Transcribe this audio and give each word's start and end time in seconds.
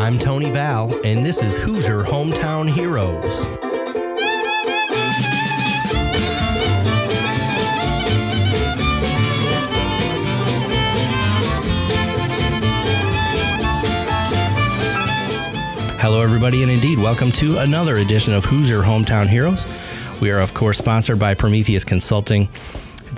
I'm 0.00 0.18
Tony 0.18 0.50
Val, 0.50 0.98
and 1.04 1.24
this 1.24 1.42
is 1.42 1.58
Hoosier 1.58 2.02
Hometown 2.02 2.66
Heroes. 2.70 3.44
Hello, 16.00 16.22
everybody, 16.22 16.62
and 16.62 16.72
indeed, 16.72 16.98
welcome 16.98 17.30
to 17.32 17.58
another 17.58 17.98
edition 17.98 18.32
of 18.32 18.46
Hoosier 18.46 18.80
Hometown 18.80 19.26
Heroes. 19.26 19.66
We 20.22 20.30
are, 20.30 20.40
of 20.40 20.54
course, 20.54 20.78
sponsored 20.78 21.18
by 21.18 21.34
Promethius 21.34 21.84
Consulting. 21.84 22.48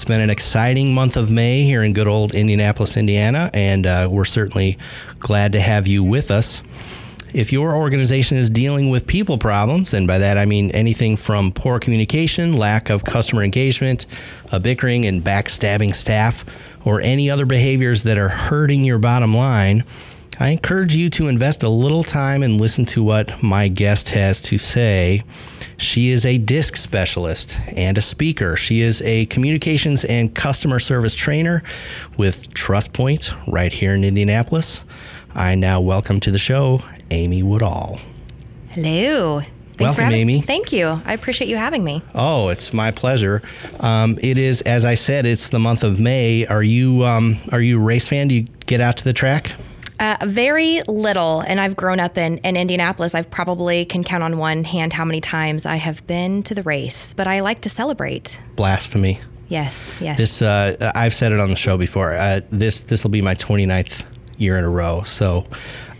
It's 0.02 0.08
been 0.08 0.20
an 0.20 0.30
exciting 0.30 0.92
month 0.92 1.16
of 1.16 1.30
May 1.30 1.62
here 1.62 1.84
in 1.84 1.92
good 1.92 2.08
old 2.08 2.34
Indianapolis, 2.34 2.96
Indiana, 2.96 3.52
and 3.54 3.86
uh, 3.86 4.08
we're 4.10 4.24
certainly 4.24 4.76
glad 5.20 5.52
to 5.52 5.60
have 5.60 5.86
you 5.86 6.02
with 6.02 6.28
us. 6.28 6.60
If 7.32 7.52
your 7.52 7.76
organization 7.76 8.36
is 8.36 8.50
dealing 8.50 8.90
with 8.90 9.06
people 9.06 9.38
problems, 9.38 9.94
and 9.94 10.08
by 10.08 10.18
that 10.18 10.36
I 10.36 10.44
mean 10.44 10.72
anything 10.72 11.16
from 11.16 11.52
poor 11.52 11.78
communication, 11.78 12.56
lack 12.56 12.90
of 12.90 13.04
customer 13.04 13.44
engagement, 13.44 14.06
a 14.50 14.58
bickering 14.58 15.04
and 15.04 15.22
backstabbing 15.22 15.94
staff, 15.94 16.44
or 16.84 17.00
any 17.00 17.30
other 17.30 17.46
behaviors 17.46 18.02
that 18.02 18.18
are 18.18 18.28
hurting 18.28 18.82
your 18.82 18.98
bottom 18.98 19.36
line, 19.36 19.84
I 20.40 20.48
encourage 20.48 20.96
you 20.96 21.10
to 21.10 21.28
invest 21.28 21.62
a 21.62 21.68
little 21.68 22.02
time 22.02 22.42
and 22.42 22.60
listen 22.60 22.86
to 22.86 23.04
what 23.04 23.40
my 23.40 23.68
guest 23.68 24.08
has 24.08 24.40
to 24.40 24.58
say. 24.58 25.22
She 25.76 26.10
is 26.10 26.24
a 26.24 26.38
disc 26.38 26.76
specialist 26.76 27.56
and 27.76 27.98
a 27.98 28.02
speaker. 28.02 28.56
She 28.56 28.80
is 28.80 29.02
a 29.02 29.26
communications 29.26 30.04
and 30.04 30.34
customer 30.34 30.78
service 30.78 31.14
trainer 31.14 31.62
with 32.16 32.50
TrustPoint 32.54 33.34
right 33.52 33.72
here 33.72 33.94
in 33.94 34.04
Indianapolis. 34.04 34.84
I 35.34 35.54
now 35.54 35.80
welcome 35.80 36.20
to 36.20 36.30
the 36.30 36.38
show 36.38 36.82
Amy 37.10 37.42
Woodall. 37.42 37.98
Hello. 38.70 39.40
Thanks 39.40 39.80
Welcome, 39.80 40.04
having- 40.04 40.20
Amy. 40.20 40.40
Thank 40.42 40.72
you. 40.72 41.00
I 41.04 41.14
appreciate 41.14 41.48
you 41.48 41.56
having 41.56 41.82
me. 41.82 42.02
Oh, 42.14 42.50
it's 42.50 42.72
my 42.74 42.90
pleasure. 42.90 43.42
Um, 43.80 44.18
it 44.22 44.36
is, 44.38 44.60
as 44.62 44.84
I 44.84 44.94
said, 44.94 45.24
it's 45.26 45.48
the 45.48 45.58
month 45.58 45.82
of 45.82 45.98
May. 45.98 46.46
Are 46.46 46.62
you 46.62 47.04
um, 47.06 47.38
are 47.50 47.60
you 47.60 47.80
a 47.80 47.82
race 47.82 48.06
fan? 48.06 48.28
Do 48.28 48.34
you 48.34 48.42
get 48.66 48.80
out 48.82 48.98
to 48.98 49.04
the 49.04 49.14
track? 49.14 49.52
Uh, 50.02 50.16
very 50.24 50.82
little, 50.88 51.42
and 51.42 51.60
I've 51.60 51.76
grown 51.76 52.00
up 52.00 52.18
in, 52.18 52.38
in 52.38 52.56
Indianapolis. 52.56 53.14
I've 53.14 53.30
probably 53.30 53.84
can 53.84 54.02
count 54.02 54.24
on 54.24 54.36
one 54.36 54.64
hand 54.64 54.92
how 54.92 55.04
many 55.04 55.20
times 55.20 55.64
I 55.64 55.76
have 55.76 56.04
been 56.08 56.42
to 56.42 56.56
the 56.56 56.64
race, 56.64 57.14
but 57.14 57.28
I 57.28 57.38
like 57.38 57.60
to 57.60 57.68
celebrate. 57.68 58.40
Blasphemy. 58.56 59.20
Yes, 59.48 59.96
yes. 60.00 60.18
This 60.18 60.42
uh, 60.42 60.90
I've 60.96 61.14
said 61.14 61.30
it 61.30 61.38
on 61.38 61.50
the 61.50 61.56
show 61.56 61.78
before. 61.78 62.14
Uh, 62.14 62.40
this 62.50 62.82
this 62.82 63.04
will 63.04 63.12
be 63.12 63.22
my 63.22 63.36
29th 63.36 64.04
year 64.38 64.58
in 64.58 64.64
a 64.64 64.68
row. 64.68 65.02
So 65.04 65.46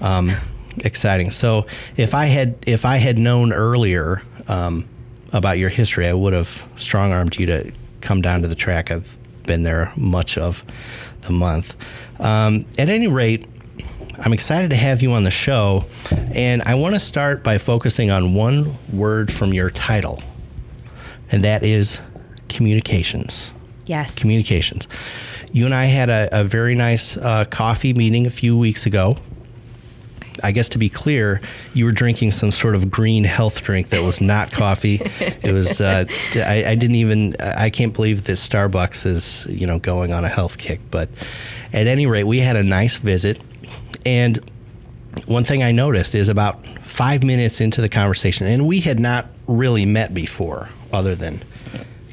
um, 0.01 0.33
exciting. 0.85 1.31
So 1.31 1.67
if 1.97 2.13
I 2.13 2.25
had 2.25 2.57
if 2.67 2.85
I 2.85 2.97
had 2.97 3.19
known 3.19 3.53
earlier 3.53 4.23
um, 4.49 4.89
about 5.33 5.59
your 5.59 5.69
history, 5.69 6.09
I 6.09 6.13
would 6.13 6.33
have 6.33 6.69
strong 6.75 7.13
armed 7.13 7.39
you 7.39 7.47
to 7.47 7.71
come 8.01 8.21
down 8.21 8.43
to 8.43 8.49
the 8.49 8.57
track. 8.57 8.91
I've 8.91 9.17
been 9.45 9.63
there 9.63 9.93
much 9.97 10.37
of 10.37 10.65
the 11.21 11.33
month. 11.33 11.77
Um, 12.19 12.67
at 12.79 12.89
any 12.89 13.07
rate, 13.07 13.47
I'm 14.19 14.33
excited 14.33 14.71
to 14.71 14.77
have 14.77 15.03
you 15.03 15.13
on 15.13 15.25
the 15.25 15.31
show, 15.31 15.85
and 16.35 16.63
I 16.63 16.75
want 16.75 16.95
to 16.95 17.01
start 17.01 17.43
by 17.43 17.59
focusing 17.59 18.11
on 18.11 18.35
one 18.35 18.77
word 18.93 19.33
from 19.33 19.53
your 19.53 19.71
title, 19.71 20.23
and 21.31 21.45
that 21.45 21.63
is 21.63 22.01
communications 22.49 23.53
yes. 23.87 24.15
communications. 24.15 24.89
You 25.53 25.67
and 25.67 25.75
I 25.75 25.85
had 25.85 26.09
a, 26.09 26.29
a 26.33 26.45
very 26.45 26.75
nice 26.75 27.17
uh, 27.17 27.45
coffee 27.47 27.93
meeting 27.93 28.27
a 28.27 28.31
few 28.31 28.57
weeks 28.57 28.87
ago. 28.87 29.17
I 30.43 30.51
guess 30.51 30.71
to 30.71 30.79
be 30.79 30.89
clear, 30.89 31.43
you 31.75 31.85
were 31.85 31.93
drinking 31.93 32.31
some 32.31 32.53
sort 32.53 32.75
of 32.75 32.91
green 32.91 33.25
health 33.25 33.63
drink 33.63 33.91
that 33.91 34.03
was 34.03 34.21
not 34.21 34.51
coffee. 34.63 34.99
it 35.03 35.53
was. 35.53 35.81
Uh, 35.81 36.07
I, 36.37 36.65
I 36.69 36.75
didn't 36.75 36.97
even. 36.97 37.37
I 37.39 37.69
can't 37.69 37.95
believe 37.95 38.25
that 38.25 38.33
Starbucks 38.33 39.05
is 39.05 39.47
you 39.47 39.67
know 39.67 39.79
going 39.79 40.13
on 40.13 40.25
a 40.25 40.29
health 40.29 40.57
kick. 40.57 40.81
But 40.91 41.11
at 41.73 41.87
any 41.87 42.07
rate, 42.07 42.25
we 42.25 42.39
had 42.39 42.57
a 42.57 42.63
nice 42.63 42.97
visit, 42.97 43.39
and 44.05 44.39
one 45.27 45.45
thing 45.45 45.63
I 45.63 45.73
noticed 45.73 46.15
is 46.15 46.29
about 46.29 46.67
five 46.85 47.23
minutes 47.23 47.61
into 47.61 47.81
the 47.81 47.89
conversation, 47.89 48.47
and 48.47 48.67
we 48.67 48.81
had 48.81 48.99
not 48.99 49.27
really 49.47 49.87
met 49.87 50.15
before, 50.15 50.69
other 50.93 51.15
than 51.15 51.43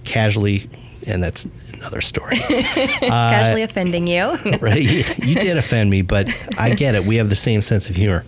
casually, 0.03 0.69
and 1.08 1.24
that's 1.24 1.48
another 1.74 2.02
story. 2.02 2.36
Casually 2.38 3.62
uh, 3.62 3.66
offending 3.66 4.08
you. 4.08 4.38
right? 4.62 4.81
You, 4.81 5.03
you 5.24 5.36
did 5.36 5.58
offend 5.58 5.90
me, 5.90 6.02
but 6.02 6.30
I 6.58 6.72
get 6.75 6.96
it. 6.96 7.06
We 7.06 7.18
have 7.18 7.30
the 7.30 7.36
same 7.36 7.62
sense 7.62 7.90
of 7.90 7.96
humor. 7.96 8.25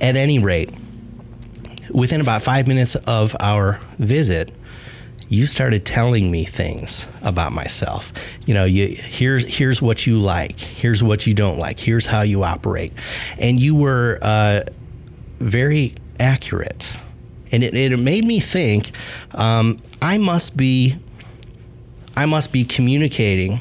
At 0.00 0.16
any 0.16 0.38
rate, 0.38 0.70
within 1.92 2.20
about 2.20 2.42
five 2.42 2.66
minutes 2.66 2.94
of 2.94 3.34
our 3.40 3.80
visit, 3.98 4.52
you 5.28 5.46
started 5.46 5.84
telling 5.84 6.30
me 6.30 6.44
things 6.44 7.06
about 7.22 7.52
myself. 7.52 8.12
You 8.46 8.54
know, 8.54 8.64
you 8.64 8.88
here's 8.88 9.46
here's 9.46 9.80
what 9.80 10.06
you 10.06 10.18
like, 10.18 10.58
here's 10.58 11.02
what 11.02 11.26
you 11.26 11.34
don't 11.34 11.58
like, 11.58 11.80
here's 11.80 12.06
how 12.06 12.22
you 12.22 12.44
operate, 12.44 12.92
and 13.38 13.58
you 13.58 13.74
were 13.74 14.18
uh, 14.22 14.62
very 15.38 15.94
accurate, 16.20 16.96
and 17.50 17.62
it, 17.62 17.74
it 17.74 17.96
made 17.98 18.24
me 18.24 18.40
think 18.40 18.92
um, 19.32 19.78
I 20.00 20.18
must 20.18 20.56
be 20.56 20.96
I 22.16 22.26
must 22.26 22.52
be 22.52 22.64
communicating 22.64 23.60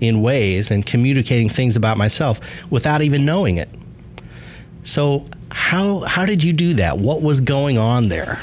in 0.00 0.20
ways 0.20 0.70
and 0.70 0.84
communicating 0.84 1.48
things 1.48 1.76
about 1.76 1.96
myself 1.96 2.40
without 2.70 3.02
even 3.02 3.24
knowing 3.24 3.56
it. 3.56 3.68
So 4.84 5.24
how 5.50 6.00
how 6.00 6.26
did 6.26 6.44
you 6.44 6.52
do 6.52 6.74
that? 6.74 6.98
What 6.98 7.22
was 7.22 7.40
going 7.40 7.78
on 7.78 8.08
there? 8.08 8.40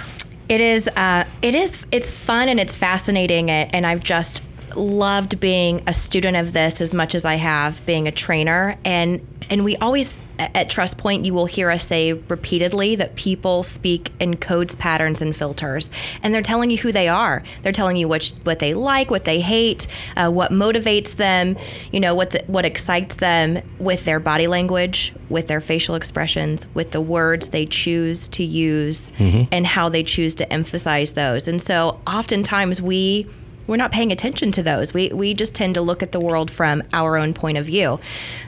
It 0.54 0.62
is. 0.62 0.88
Uh, 0.88 1.24
it 1.42 1.56
is. 1.56 1.84
It's 1.92 2.12
fun 2.12 2.48
and 2.48 2.60
it's 2.60 2.76
fascinating, 2.76 3.50
and 3.50 3.74
and 3.74 3.88
I've 3.88 4.04
just 4.04 4.44
loved 4.76 5.40
being 5.40 5.84
a 5.88 5.94
student 5.94 6.38
of 6.38 6.54
this 6.54 6.82
as 6.82 6.94
much 6.94 7.16
as 7.16 7.26
I 7.26 7.36
have 7.36 7.86
being 7.86 8.08
a 8.08 8.12
trainer. 8.12 8.78
And 8.84 9.26
and 9.50 9.64
we 9.64 9.76
always 9.78 10.22
at 10.40 10.70
TrustPoint, 10.70 11.26
you 11.26 11.34
will 11.34 11.46
hear 11.46 11.70
us 11.70 11.86
say 11.86 12.14
repeatedly 12.14 12.96
that 12.96 13.16
people 13.16 13.64
speak 13.64 14.12
in 14.20 14.36
codes, 14.38 14.76
patterns, 14.76 15.22
and 15.22 15.36
filters, 15.36 15.92
and 16.22 16.34
they're 16.34 16.42
telling 16.42 16.70
you 16.70 16.78
who 16.78 16.92
they 16.92 17.08
are. 17.08 17.44
They're 17.62 17.72
telling 17.72 17.98
you 17.98 18.08
what 18.08 18.32
what 18.44 18.60
they 18.60 18.74
like, 18.74 19.12
what 19.12 19.26
they 19.26 19.42
hate, 19.42 19.88
uh, 20.18 20.32
what 20.32 20.52
motivates 20.52 21.16
them. 21.16 21.58
You 21.92 22.00
know 22.00 22.16
what 22.16 22.36
what 22.48 22.66
excites 22.66 23.18
them 23.18 23.62
with 23.80 24.06
their 24.06 24.20
body 24.20 24.48
language, 24.48 25.14
with 25.30 25.48
their 25.48 25.62
facial 25.62 25.96
expressions, 25.96 26.66
with 26.74 26.92
the 26.92 27.02
words 27.02 27.50
they 27.50 27.66
choose 27.66 28.28
to 28.30 28.44
use, 28.44 29.12
and 29.52 29.66
how 29.66 29.90
they 29.90 30.04
choose 30.04 30.36
to 30.36 30.52
emphasize 30.52 31.14
those. 31.14 31.48
And 31.48 31.62
so, 31.62 32.00
oftentimes 32.08 32.82
we 32.82 33.28
we're 33.68 33.78
not 33.78 33.92
paying 33.92 34.12
attention 34.12 34.52
to 34.54 34.64
those. 34.64 34.94
We 34.94 35.10
we 35.10 35.34
just 35.34 35.56
tend 35.56 35.76
to 35.76 35.82
look 35.82 36.04
at 36.04 36.12
the 36.12 36.20
world 36.20 36.52
from 36.52 36.84
our 36.94 37.18
own 37.18 37.34
point 37.34 37.58
of 37.58 37.66
view. 37.66 38.00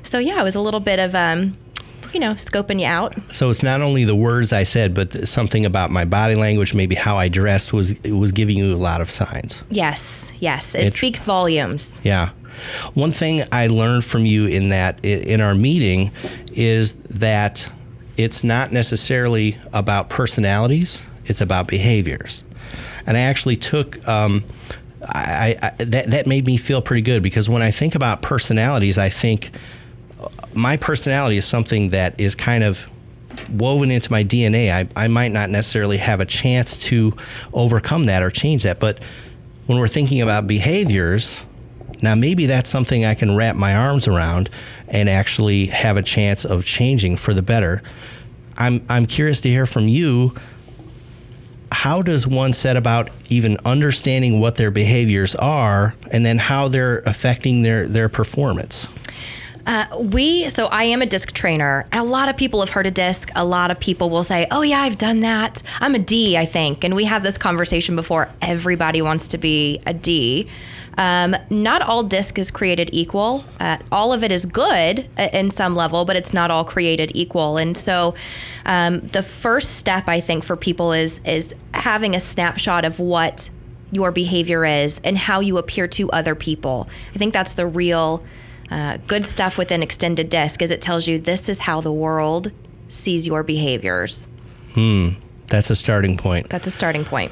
So 0.04 0.20
yeah, 0.20 0.42
it 0.42 0.44
was 0.44 0.56
a 0.56 0.62
little 0.62 0.80
bit 0.80 1.00
of 1.00 1.16
um, 1.16 1.58
you 2.16 2.20
know, 2.22 2.32
scoping 2.32 2.80
you 2.80 2.88
out. 2.88 3.14
So 3.34 3.50
it's 3.50 3.62
not 3.62 3.82
only 3.82 4.06
the 4.06 4.16
words 4.16 4.54
I 4.54 4.64
said, 4.64 4.94
but 4.94 5.12
th- 5.12 5.26
something 5.26 5.66
about 5.66 5.92
my 5.92 6.06
body 6.06 6.36
language, 6.36 6.74
maybe 6.74 6.96
how 6.96 7.18
I 7.18 7.28
dressed 7.28 7.74
was 7.74 7.92
it 7.92 8.14
was 8.14 8.32
giving 8.32 8.58
you 8.58 8.74
a 8.74 8.78
lot 8.78 9.02
of 9.02 9.10
signs. 9.10 9.64
Yes, 9.70 10.32
yes, 10.40 10.76
it 10.76 10.86
Int- 10.86 10.94
speaks 10.94 11.26
volumes. 11.26 12.00
Yeah. 12.04 12.30
One 12.94 13.12
thing 13.12 13.44
I 13.52 13.68
learned 13.68 14.06
from 14.06 14.26
you 14.26 14.48
in 14.48 14.70
that 14.70 15.04
in 15.04 15.42
our 15.42 15.54
meeting 15.54 16.12
is 16.54 16.94
that 16.94 17.70
it's 18.16 18.46
not 18.46 18.72
necessarily 18.72 19.58
about 19.74 20.10
personalities; 20.10 21.06
it's 21.26 21.42
about 21.42 21.68
behaviors. 21.68 22.46
And 23.06 23.18
I 23.18 23.22
actually 23.22 23.58
took 23.58 24.06
um, 24.08 24.46
I, 25.08 25.58
I 25.62 25.84
that 25.84 26.12
that 26.12 26.28
made 26.28 26.46
me 26.46 26.58
feel 26.58 26.82
pretty 26.82 27.02
good 27.02 27.22
because 27.22 27.48
when 27.48 27.62
I 27.62 27.72
think 27.72 27.96
about 27.96 28.22
personalities, 28.22 28.98
I 28.98 29.10
think 29.10 29.52
uh, 30.20 30.28
my 30.54 30.78
personality 30.78 31.38
is 31.38 31.46
something 31.46 31.90
that 31.90 32.20
is 32.20 32.36
kind 32.36 32.64
of 32.64 32.88
woven 33.50 33.92
into 33.92 34.12
my 34.12 34.24
DNA. 34.24 34.72
I, 34.72 34.88
I 34.96 35.08
might 35.08 35.32
not 35.32 35.50
necessarily 35.50 35.98
have 35.98 36.20
a 36.20 36.26
chance 36.26 36.78
to 36.86 37.14
overcome 37.54 38.06
that 38.06 38.24
or 38.24 38.30
change 38.30 38.64
that, 38.64 38.80
but 38.80 39.00
when 39.66 39.80
we're 39.80 39.88
thinking 39.88 40.22
about 40.22 40.48
behaviors, 40.48 41.44
now 42.02 42.16
maybe 42.16 42.46
that's 42.46 42.70
something 42.70 43.06
I 43.06 43.16
can 43.16 43.36
wrap 43.36 43.56
my 43.56 43.76
arms 43.76 44.08
around 44.08 44.50
and 44.88 45.10
actually 45.10 45.68
have 45.68 45.98
a 45.98 46.02
chance 46.02 46.46
of 46.46 46.66
changing 46.66 47.18
for 47.18 47.34
the 47.34 47.42
better. 47.42 47.82
I'm 48.58 48.86
I'm 48.90 49.06
curious 49.06 49.42
to 49.42 49.50
hear 49.50 49.66
from 49.66 49.88
you. 49.88 50.36
How 51.76 52.02
does 52.02 52.26
one 52.26 52.54
set 52.54 52.78
about 52.78 53.10
even 53.30 53.58
understanding 53.66 54.40
what 54.40 54.56
their 54.56 54.72
behaviors 54.72 55.36
are 55.36 55.94
and 56.10 56.26
then 56.26 56.38
how 56.38 56.70
they're 56.70 57.00
affecting 57.00 57.64
their, 57.64 57.86
their 57.86 58.08
performance? 58.08 58.88
Uh, 59.68 59.86
we 60.00 60.50
so 60.50 60.68
I 60.68 60.86
am 60.86 61.02
a 61.02 61.06
disc 61.06 61.34
trainer. 61.34 61.86
A 61.92 62.04
lot 62.04 62.30
of 62.30 62.38
people 62.38 62.62
have 62.62 62.70
heard 62.70 62.88
of 62.88 62.94
disc. 62.94 63.30
A 63.36 63.44
lot 63.44 63.72
of 63.72 63.80
people 63.80 64.10
will 64.10 64.24
say, 64.24 64.48
"Oh 64.52 64.62
yeah, 64.62 64.80
I've 64.82 64.98
done 64.98 65.20
that." 65.22 65.62
I'm 65.82 65.96
a 65.96 66.00
D, 66.00 66.38
I 66.38 66.46
think, 66.46 66.84
and 66.84 66.96
we 66.96 67.06
have 67.06 67.24
this 67.24 67.38
conversation 67.38 67.96
before. 67.96 68.30
Everybody 68.42 69.02
wants 69.02 69.28
to 69.30 69.38
be 69.38 69.82
a 69.86 69.94
D. 69.94 70.48
Um, 70.98 71.36
not 71.50 71.82
all 71.82 72.04
disc 72.04 72.40
is 72.40 72.52
created 72.52 72.90
equal. 72.94 73.44
Uh, 73.60 73.78
all 73.92 74.14
of 74.14 74.24
it 74.24 74.32
is 74.32 74.46
good 74.46 75.08
in 75.18 75.52
some 75.52 75.76
level, 75.76 76.06
but 76.06 76.16
it's 76.16 76.34
not 76.34 76.52
all 76.52 76.64
created 76.64 77.12
equal. 77.14 77.58
And 77.58 77.78
so, 77.78 78.16
um, 78.66 79.00
the 79.00 79.24
first 79.24 79.78
step 79.78 80.08
I 80.08 80.22
think 80.22 80.44
for 80.44 80.56
people 80.56 80.94
is 80.94 81.20
is 81.26 81.54
having 81.74 82.16
a 82.16 82.20
snapshot 82.20 82.86
of 82.86 83.00
what 83.00 83.50
your 83.92 84.12
behavior 84.12 84.66
is 84.66 85.02
and 85.04 85.18
how 85.18 85.40
you 85.40 85.58
appear 85.58 85.88
to 85.88 86.10
other 86.12 86.36
people. 86.36 86.90
I 87.14 87.18
think 87.18 87.34
that's 87.34 87.54
the 87.54 87.68
real 87.68 88.24
uh, 88.72 88.98
good 89.08 89.26
stuff 89.26 89.58
within 89.58 89.84
extended 89.84 90.30
disc, 90.30 90.62
is 90.62 90.72
it 90.72 90.82
tells 90.82 91.08
you 91.08 91.20
this 91.20 91.48
is 91.50 91.60
how 91.60 91.82
the 91.82 91.92
world 91.92 92.52
sees 92.88 93.28
your 93.28 93.44
behaviors. 93.44 94.28
Hmm, 94.74 95.10
that's 95.48 95.70
a 95.70 95.76
starting 95.76 96.18
point. 96.18 96.50
That's 96.50 96.68
a 96.68 96.72
starting 96.72 97.06
point. 97.06 97.32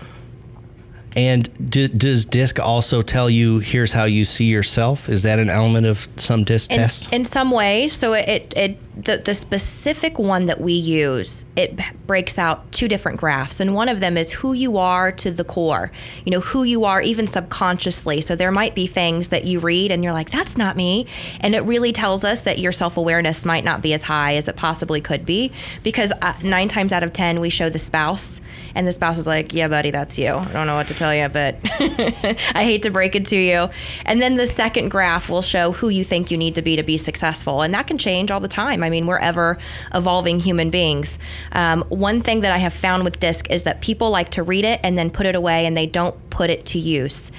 And 1.15 1.69
do, 1.69 1.87
does 1.87 2.25
DISC 2.25 2.59
also 2.59 3.01
tell 3.01 3.29
you 3.29 3.59
here's 3.59 3.93
how 3.93 4.05
you 4.05 4.25
see 4.25 4.45
yourself? 4.45 5.09
Is 5.09 5.23
that 5.23 5.39
an 5.39 5.49
element 5.49 5.85
of 5.87 6.07
some 6.17 6.43
DISC 6.43 6.71
in, 6.71 6.77
test? 6.77 7.13
In 7.13 7.25
some 7.25 7.51
way. 7.51 7.87
So 7.87 8.13
it, 8.13 8.53
it 8.55 8.77
the, 8.95 9.17
the 9.17 9.33
specific 9.33 10.19
one 10.19 10.45
that 10.45 10.61
we 10.61 10.73
use, 10.73 11.45
it 11.55 11.79
breaks 12.05 12.37
out 12.37 12.71
two 12.71 12.87
different 12.87 13.19
graphs. 13.19 13.59
And 13.59 13.73
one 13.73 13.89
of 13.89 13.99
them 13.99 14.17
is 14.17 14.31
who 14.31 14.53
you 14.53 14.77
are 14.77 15.11
to 15.13 15.31
the 15.31 15.43
core, 15.43 15.91
you 16.25 16.31
know, 16.31 16.41
who 16.41 16.63
you 16.63 16.85
are 16.85 17.01
even 17.01 17.25
subconsciously. 17.25 18.21
So 18.21 18.35
there 18.35 18.51
might 18.51 18.75
be 18.75 18.85
things 18.85 19.29
that 19.29 19.45
you 19.45 19.59
read 19.59 19.91
and 19.91 20.03
you're 20.03 20.13
like, 20.13 20.29
that's 20.29 20.57
not 20.57 20.75
me. 20.75 21.07
And 21.39 21.55
it 21.55 21.61
really 21.61 21.91
tells 21.91 22.23
us 22.23 22.43
that 22.43 22.59
your 22.59 22.71
self 22.71 22.97
awareness 22.97 23.45
might 23.45 23.63
not 23.63 23.81
be 23.81 23.93
as 23.93 24.03
high 24.03 24.35
as 24.35 24.47
it 24.47 24.55
possibly 24.55 25.01
could 25.01 25.25
be 25.25 25.51
because 25.81 26.13
uh, 26.21 26.33
nine 26.43 26.67
times 26.67 26.93
out 26.93 27.03
of 27.03 27.13
10, 27.13 27.39
we 27.39 27.49
show 27.49 27.69
the 27.69 27.79
spouse 27.79 28.41
and 28.75 28.87
the 28.87 28.91
spouse 28.91 29.17
is 29.17 29.27
like, 29.27 29.53
yeah, 29.53 29.67
buddy, 29.67 29.91
that's 29.91 30.17
you. 30.17 30.33
I 30.33 30.51
don't 30.51 30.67
know 30.67 30.75
what 30.75 30.87
to 30.87 30.93
tell 30.93 31.13
you, 31.13 31.29
but 31.29 31.57
I 31.79 32.63
hate 32.63 32.83
to 32.83 32.91
break 32.91 33.15
it 33.15 33.25
to 33.27 33.37
you. 33.37 33.69
And 34.05 34.21
then 34.21 34.35
the 34.35 34.47
second 34.47 34.89
graph 34.89 35.29
will 35.29 35.41
show 35.41 35.71
who 35.71 35.89
you 35.89 36.03
think 36.03 36.31
you 36.31 36.37
need 36.37 36.55
to 36.55 36.61
be 36.61 36.75
to 36.75 36.83
be 36.83 36.97
successful. 36.97 37.61
And 37.61 37.73
that 37.73 37.87
can 37.87 37.97
change 37.97 38.31
all 38.31 38.39
the 38.39 38.47
time. 38.47 38.82
I 38.83 38.89
mean, 38.89 39.07
we're 39.07 39.17
ever 39.17 39.57
evolving 39.93 40.39
human 40.39 40.69
beings. 40.69 41.19
Um, 41.51 41.83
one 41.89 42.21
thing 42.21 42.41
that 42.41 42.51
I 42.51 42.57
have 42.57 42.73
found 42.73 43.03
with 43.03 43.19
DISC 43.19 43.49
is 43.49 43.63
that 43.63 43.81
people 43.81 44.09
like 44.09 44.29
to 44.31 44.43
read 44.43 44.65
it 44.65 44.79
and 44.83 44.97
then 44.97 45.09
put 45.09 45.25
it 45.25 45.35
away 45.35 45.65
and 45.65 45.75
they 45.75 45.85
don't 45.85 46.29
put 46.29 46.49
it 46.49 46.65
to 46.67 46.79
use. 46.79 47.31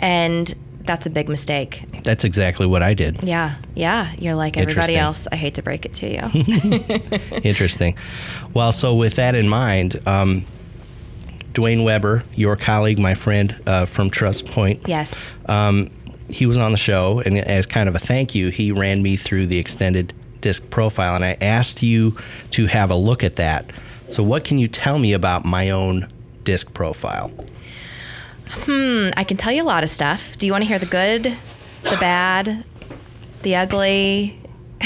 And 0.00 0.54
that's 0.84 1.06
a 1.06 1.10
big 1.10 1.28
mistake. 1.28 1.84
That's 2.02 2.24
exactly 2.24 2.66
what 2.66 2.82
I 2.82 2.94
did. 2.94 3.22
Yeah, 3.22 3.56
yeah. 3.74 4.12
You're 4.18 4.34
like 4.34 4.56
everybody 4.56 4.96
else. 4.96 5.28
I 5.30 5.36
hate 5.36 5.54
to 5.54 5.62
break 5.62 5.84
it 5.84 5.94
to 5.94 6.08
you. 6.08 7.38
Interesting. 7.42 7.96
Well, 8.52 8.72
so 8.72 8.94
with 8.94 9.14
that 9.14 9.34
in 9.34 9.48
mind, 9.48 10.00
um, 10.06 10.44
Dwayne 11.52 11.84
Weber, 11.84 12.24
your 12.34 12.56
colleague, 12.56 12.98
my 12.98 13.14
friend 13.14 13.60
uh, 13.66 13.86
from 13.86 14.10
TrustPoint. 14.10 14.88
Yes. 14.88 15.30
Um, 15.46 15.90
he 16.28 16.46
was 16.46 16.58
on 16.58 16.72
the 16.72 16.78
show, 16.78 17.20
and 17.20 17.38
as 17.38 17.66
kind 17.66 17.88
of 17.88 17.94
a 17.94 17.98
thank 17.98 18.34
you, 18.34 18.48
he 18.48 18.72
ran 18.72 19.02
me 19.02 19.16
through 19.16 19.46
the 19.46 19.58
extended 19.58 20.14
disc 20.42 20.68
profile, 20.68 21.14
and 21.14 21.24
I 21.24 21.38
asked 21.40 21.82
you 21.82 22.16
to 22.50 22.66
have 22.66 22.90
a 22.90 22.96
look 22.96 23.24
at 23.24 23.36
that. 23.36 23.72
So, 24.08 24.22
what 24.22 24.44
can 24.44 24.58
you 24.58 24.68
tell 24.68 24.98
me 24.98 25.14
about 25.14 25.46
my 25.46 25.70
own 25.70 26.08
disc 26.44 26.74
profile? 26.74 27.32
Hmm, 28.48 29.08
I 29.16 29.24
can 29.24 29.38
tell 29.38 29.52
you 29.52 29.62
a 29.62 29.64
lot 29.64 29.82
of 29.82 29.88
stuff. 29.88 30.36
Do 30.36 30.44
you 30.44 30.52
want 30.52 30.64
to 30.64 30.68
hear 30.68 30.78
the 30.78 30.86
good, 30.86 31.22
the 31.82 31.96
bad, 31.98 32.64
the 33.40 33.56
ugly? 33.56 34.38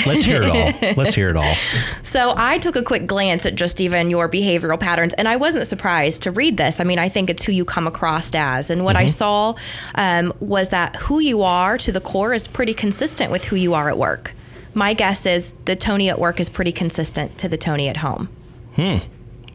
Let's 0.07 0.25
hear 0.25 0.43
it 0.43 0.51
all. 0.51 0.93
Let's 0.97 1.15
hear 1.15 1.31
it 1.31 1.37
all. 1.37 1.55
So 2.03 2.35
I 2.37 2.59
took 2.59 2.77
a 2.77 2.83
quick 2.83 3.07
glance 3.07 3.47
at 3.47 3.57
just 3.57 3.81
even 3.81 4.11
your 4.11 4.29
behavioral 4.29 4.79
patterns, 4.79 5.13
and 5.15 5.27
I 5.27 5.35
wasn't 5.35 5.67
surprised 5.67 6.23
to 6.23 6.31
read 6.31 6.57
this. 6.57 6.79
I 6.79 6.85
mean, 6.85 7.01
I 7.01 7.09
think 7.09 7.29
it's 7.29 7.43
who 7.43 7.51
you 7.51 7.65
come 7.65 7.89
across 7.89 8.33
as. 8.33 8.71
And 8.71 8.85
what 8.85 8.95
mm-hmm. 8.95 9.05
I 9.05 9.07
saw 9.07 9.55
um, 9.97 10.33
was 10.39 10.71
that 10.71 10.95
who 10.97 11.19
you 11.19 11.43
are 11.43 11.77
to 11.79 11.91
the 11.91 12.01
core 12.01 12.33
is 12.33 12.47
pretty 12.47 12.75
consistent 12.75 13.33
with 13.33 13.47
who 13.47 13.57
you 13.57 13.75
are 13.75 13.91
at 13.91 13.99
work 13.99 14.36
my 14.77 14.93
guess 14.93 15.25
is 15.25 15.55
the 15.65 15.75
Tony 15.75 16.11
at 16.11 16.19
work 16.19 16.39
is 16.39 16.51
pretty 16.51 16.71
consistent 16.71 17.39
to 17.39 17.49
the 17.49 17.57
Tony 17.57 17.89
at 17.89 17.97
home. 17.97 18.29
Hmm. 18.75 18.99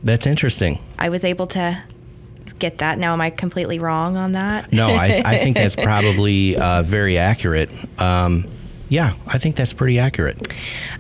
That's 0.04 0.26
interesting. 0.26 0.80
I 0.98 1.10
was 1.10 1.24
able 1.24 1.46
to 1.48 1.84
get 2.58 2.80
that. 2.80 2.98
Now, 2.98 3.14
am 3.14 3.22
I 3.22 3.30
completely 3.30 3.78
wrong 3.78 4.18
on 4.18 4.32
that? 4.32 4.74
No, 4.74 4.88
I, 4.88 5.22
I 5.24 5.38
think 5.38 5.58
that's 5.58 5.76
probably 5.84 6.58
uh, 6.58 6.82
very 6.82 7.20
accurate. 7.20 7.70
Um, 8.00 8.46
yeah, 8.90 9.14
I 9.28 9.38
think 9.38 9.56
that's 9.56 9.74
pretty 9.74 10.00
accurate. 10.00 10.48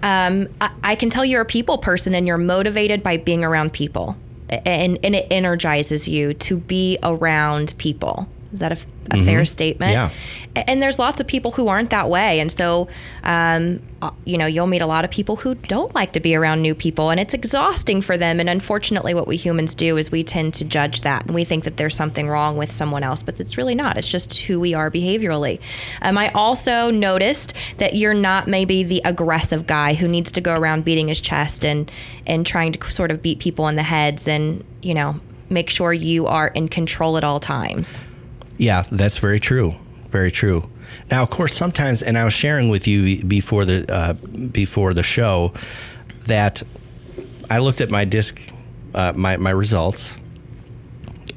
Um, 0.03 0.47
I, 0.61 0.71
I, 0.83 0.95
can 0.95 1.09
tell 1.09 1.25
you're 1.25 1.41
a 1.41 1.45
people 1.45 1.77
person 1.79 2.15
and 2.15 2.25
you're 2.25 2.37
motivated 2.37 3.03
by 3.03 3.17
being 3.17 3.43
around 3.43 3.73
people, 3.73 4.17
and, 4.49 4.97
and 5.03 5.15
it 5.15 5.27
energizes 5.29 6.07
you 6.07 6.33
to 6.35 6.57
be 6.57 6.99
around 7.03 7.73
people. 7.77 8.29
Is 8.53 8.59
that 8.59 8.71
a, 8.71 8.75
a 8.75 8.77
mm-hmm. 8.77 9.25
fair 9.25 9.45
statement? 9.45 9.91
Yeah. 9.93 10.09
And 10.55 10.81
there's 10.81 10.99
lots 10.99 11.21
of 11.21 11.27
people 11.27 11.51
who 11.51 11.69
aren't 11.69 11.91
that 11.91 12.09
way. 12.09 12.41
And 12.41 12.51
so, 12.51 12.89
um, 13.23 13.81
uh, 14.01 14.11
you 14.25 14.37
know, 14.37 14.45
you'll 14.45 14.67
meet 14.67 14.81
a 14.81 14.85
lot 14.85 15.05
of 15.05 15.11
people 15.11 15.37
who 15.37 15.55
don't 15.55 15.95
like 15.95 16.11
to 16.11 16.19
be 16.19 16.35
around 16.35 16.61
new 16.61 16.75
people 16.75 17.09
and 17.09 17.19
it's 17.19 17.33
exhausting 17.33 18.01
for 18.01 18.17
them. 18.17 18.41
And 18.41 18.49
unfortunately, 18.49 19.13
what 19.13 19.27
we 19.27 19.37
humans 19.37 19.73
do 19.73 19.95
is 19.95 20.11
we 20.11 20.23
tend 20.23 20.53
to 20.55 20.65
judge 20.65 21.01
that 21.01 21.25
and 21.25 21.33
we 21.33 21.45
think 21.45 21.63
that 21.63 21.77
there's 21.77 21.95
something 21.95 22.27
wrong 22.27 22.57
with 22.57 22.71
someone 22.71 23.03
else, 23.03 23.23
but 23.23 23.39
it's 23.39 23.57
really 23.57 23.75
not. 23.75 23.97
It's 23.97 24.09
just 24.09 24.39
who 24.39 24.59
we 24.59 24.73
are 24.73 24.91
behaviorally. 24.91 25.61
Um, 26.01 26.17
I 26.17 26.29
also 26.29 26.91
noticed 26.91 27.53
that 27.77 27.95
you're 27.95 28.13
not 28.13 28.47
maybe 28.47 28.83
the 28.83 29.01
aggressive 29.05 29.67
guy 29.67 29.93
who 29.93 30.07
needs 30.07 30.33
to 30.33 30.41
go 30.41 30.59
around 30.59 30.83
beating 30.83 31.07
his 31.07 31.21
chest 31.21 31.63
and, 31.63 31.89
and 32.27 32.45
trying 32.45 32.73
to 32.73 32.91
sort 32.91 33.11
of 33.11 33.21
beat 33.21 33.39
people 33.39 33.69
in 33.69 33.77
the 33.77 33.83
heads 33.83 34.27
and, 34.27 34.65
you 34.81 34.93
know, 34.93 35.15
make 35.49 35.69
sure 35.69 35.93
you 35.93 36.27
are 36.27 36.47
in 36.49 36.67
control 36.67 37.17
at 37.17 37.23
all 37.23 37.39
times. 37.39 38.03
Yeah, 38.61 38.83
that's 38.91 39.17
very 39.17 39.39
true. 39.39 39.73
Very 40.09 40.31
true. 40.31 40.61
Now, 41.09 41.23
of 41.23 41.31
course, 41.31 41.51
sometimes, 41.51 42.03
and 42.03 42.15
I 42.15 42.23
was 42.23 42.33
sharing 42.33 42.69
with 42.69 42.87
you 42.87 43.23
before 43.23 43.65
the 43.65 43.91
uh, 43.91 44.13
before 44.13 44.93
the 44.93 45.01
show 45.01 45.51
that 46.27 46.61
I 47.49 47.57
looked 47.57 47.81
at 47.81 47.89
my 47.89 48.05
disc, 48.05 48.39
uh, 48.93 49.13
my 49.15 49.37
my 49.37 49.49
results, 49.49 50.15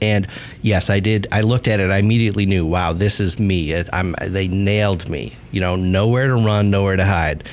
and 0.03 0.27
yes, 0.61 0.91
I 0.91 1.01
did. 1.01 1.27
I 1.33 1.41
looked 1.41 1.67
at 1.67 1.81
it. 1.81 1.91
I 1.91 1.97
immediately 1.97 2.45
knew, 2.45 2.67
wow, 2.67 2.93
this 2.93 3.21
is 3.21 3.39
me. 3.39 3.75
I'm. 3.91 4.15
They 4.21 4.47
nailed 4.47 5.09
me. 5.09 5.35
You 5.51 5.63
know, 5.63 5.77
nowhere 5.77 6.27
to 6.27 6.35
run, 6.35 6.71
nowhere 6.71 6.97
to 6.97 7.07
hide. 7.07 7.45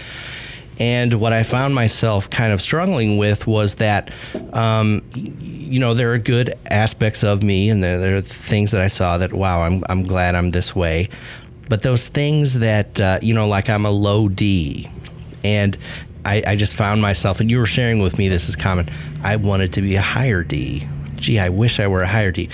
And 0.81 1.13
what 1.13 1.31
I 1.31 1.43
found 1.43 1.75
myself 1.75 2.27
kind 2.27 2.51
of 2.51 2.59
struggling 2.59 3.19
with 3.19 3.45
was 3.45 3.75
that, 3.75 4.09
um, 4.51 5.03
you 5.13 5.79
know, 5.79 5.93
there 5.93 6.11
are 6.11 6.17
good 6.17 6.55
aspects 6.71 7.23
of 7.23 7.43
me, 7.43 7.69
and 7.69 7.83
there, 7.83 7.99
there, 7.99 8.15
are 8.15 8.21
things 8.21 8.71
that 8.71 8.81
I 8.81 8.87
saw 8.87 9.19
that, 9.19 9.31
wow, 9.31 9.61
I'm, 9.61 9.83
I'm 9.89 10.01
glad 10.01 10.33
I'm 10.33 10.49
this 10.49 10.75
way. 10.75 11.09
But 11.69 11.83
those 11.83 12.07
things 12.07 12.55
that, 12.55 12.99
uh, 12.99 13.19
you 13.21 13.35
know, 13.35 13.47
like 13.47 13.69
I'm 13.69 13.85
a 13.85 13.91
low 13.91 14.27
D, 14.27 14.89
and 15.43 15.77
I, 16.25 16.41
I 16.47 16.55
just 16.55 16.73
found 16.73 16.99
myself, 16.99 17.41
and 17.41 17.51
you 17.51 17.59
were 17.59 17.67
sharing 17.67 18.01
with 18.01 18.17
me, 18.17 18.27
this 18.27 18.49
is 18.49 18.55
common, 18.55 18.89
I 19.21 19.35
wanted 19.35 19.73
to 19.73 19.83
be 19.83 19.97
a 19.97 20.01
higher 20.01 20.43
D. 20.43 20.87
Gee, 21.17 21.37
I 21.37 21.49
wish 21.49 21.79
I 21.79 21.85
were 21.85 22.01
a 22.01 22.07
higher 22.07 22.31
D. 22.31 22.49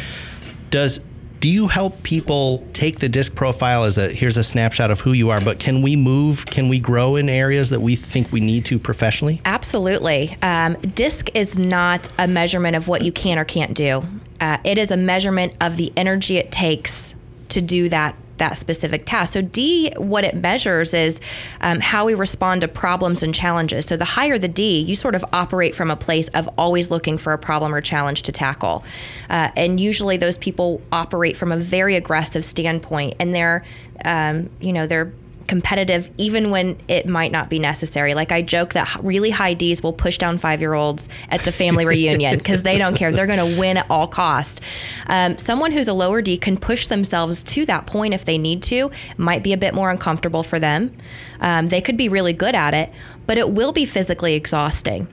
Does 0.70 1.00
do 1.48 1.54
you 1.54 1.70
help 1.70 2.04
people 2.04 2.68
take 2.74 3.00
the 3.00 3.08
disc 3.08 3.34
profile 3.34 3.86
as 3.86 3.98
a 3.98 4.10
here's 4.10 4.36
a 4.36 4.44
snapshot 4.44 4.92
of 4.92 5.00
who 5.00 5.14
you 5.14 5.30
are 5.30 5.40
but 5.40 5.60
can 5.60 5.82
we 5.82 5.96
move 5.96 6.46
can 6.48 6.68
we 6.68 6.78
grow 6.78 7.16
in 7.16 7.30
areas 7.30 7.70
that 7.70 7.80
we 7.80 7.96
think 7.96 8.34
we 8.34 8.42
need 8.42 8.66
to 8.66 8.78
professionally? 8.78 9.40
Absolutely. 9.46 10.36
Um, 10.42 10.74
disc 10.74 11.30
is 11.34 11.58
not 11.58 12.10
a 12.18 12.28
measurement 12.28 12.76
of 12.76 12.90
what 12.90 13.02
you 13.02 13.14
can 13.14 13.40
or 13.40 13.46
can't 13.46 13.74
do. 13.74 14.04
Uh, 14.42 14.58
it 14.66 14.78
is 14.78 14.92
a 14.92 14.98
measurement 14.98 15.54
of 15.62 15.78
the 15.78 15.94
energy 15.96 16.36
it 16.36 16.52
takes 16.52 17.16
to 17.48 17.62
do 17.62 17.88
that 17.88 18.18
that 18.38 18.58
specific 18.58 19.06
task. 19.06 19.34
So, 19.34 19.42
D, 19.42 19.92
what 19.98 20.24
it 20.24 20.36
measures 20.36 20.94
is 20.94 21.20
um, 21.62 21.80
how 21.80 22.06
we 22.06 22.14
respond 22.14 22.62
to 22.62 22.68
problems 22.68 23.24
and 23.24 23.34
challenges. 23.34 23.86
So, 23.86 23.98
the 23.98 24.06
higher 24.06 24.38
the 24.38 24.48
D, 24.48 24.80
you 24.80 24.96
sort 24.96 25.16
of 25.16 25.24
operate 25.34 25.76
from 25.76 25.92
a 25.92 25.96
place 25.96 26.28
of 26.30 26.50
always 26.58 26.92
looking 26.92 27.18
for 27.18 27.34
a 27.34 27.38
problem 27.38 27.74
or 27.74 27.82
challenge 27.82 28.24
to 28.24 28.32
tackle. 28.32 28.84
Uh, 29.30 29.50
and 29.56 29.80
usually, 29.80 30.18
those 30.18 30.38
people 30.38 30.82
operate 30.92 31.38
from 31.38 31.52
a 31.52 31.58
very 31.58 31.96
aggressive 31.96 32.46
standpoint, 32.46 33.16
and 33.20 33.34
they're, 33.34 33.64
um, 34.06 34.50
you 34.60 34.74
know, 34.74 34.88
they're 34.88 35.12
competitive 35.48 36.10
even 36.18 36.52
when 36.52 36.78
it 36.88 37.08
might 37.08 37.32
not 37.32 37.50
be 37.50 37.60
necessary. 37.60 38.14
Like 38.14 38.32
I 38.32 38.42
joke 38.42 38.74
that 38.74 38.98
really 39.02 39.30
high 39.30 39.54
D's 39.54 39.82
will 39.82 39.94
push 39.94 40.18
down 40.18 40.38
five 40.38 40.62
year 40.62 40.74
olds 40.74 41.08
at 41.30 41.42
the 41.42 41.52
family 41.52 41.86
reunion 41.98 42.38
because 42.38 42.64
they 42.64 42.78
don't 42.78 42.96
care. 42.96 43.12
They're 43.12 43.28
going 43.28 43.54
to 43.54 43.60
win 43.60 43.78
at 43.78 43.86
all 43.90 44.08
cost. 44.08 44.62
Um, 45.08 45.38
someone 45.38 45.72
who's 45.72 45.88
a 45.88 45.94
lower 45.94 46.22
D 46.22 46.38
can 46.38 46.58
push 46.58 46.88
themselves 46.88 47.44
to 47.46 47.66
that 47.66 47.86
point 47.86 48.14
if 48.14 48.26
they 48.26 48.38
need 48.38 48.64
to. 48.64 48.92
Might 49.18 49.44
be 49.44 49.54
a 49.54 49.58
bit 49.58 49.74
more 49.74 49.90
uncomfortable 49.90 50.44
for 50.44 50.60
them. 50.60 50.96
Um, 51.40 51.70
they 51.70 51.82
could 51.82 51.98
be 51.98 52.10
really 52.10 52.34
good 52.34 52.56
at 52.56 52.74
it, 52.74 52.92
but 53.28 53.38
it 53.38 53.52
will 53.52 53.72
be 53.72 53.86
physically 53.86 54.34
exhausting. 54.34 55.08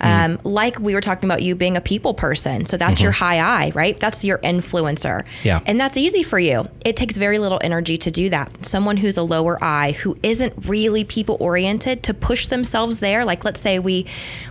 Um, 0.00 0.40
Like 0.44 0.78
we 0.78 0.94
were 0.94 1.00
talking 1.00 1.28
about 1.28 1.42
you 1.42 1.54
being 1.54 1.76
a 1.76 1.80
people 1.80 2.14
person. 2.14 2.66
So 2.66 2.76
that's 2.76 3.02
your 3.02 3.12
high 3.12 3.38
I, 3.38 3.70
right? 3.74 3.98
That's 4.00 4.24
your 4.24 4.38
influencer. 4.38 5.24
Yeah. 5.44 5.60
And 5.66 5.78
that's 5.78 5.96
easy 5.96 6.22
for 6.22 6.38
you. 6.38 6.68
It 6.84 6.96
takes 6.96 7.16
very 7.16 7.38
little 7.38 7.60
energy 7.62 7.98
to 7.98 8.10
do 8.10 8.30
that. 8.30 8.64
Someone 8.64 8.96
who's 8.96 9.16
a 9.18 9.22
lower 9.22 9.62
I, 9.62 9.92
who 9.92 10.16
isn't 10.22 10.54
really 10.66 11.04
people 11.04 11.36
oriented, 11.38 12.02
to 12.04 12.14
push 12.14 12.46
themselves 12.46 13.00
there. 13.00 13.24
Like 13.24 13.44
let's 13.44 13.60
say 13.60 13.78
we 13.78 14.06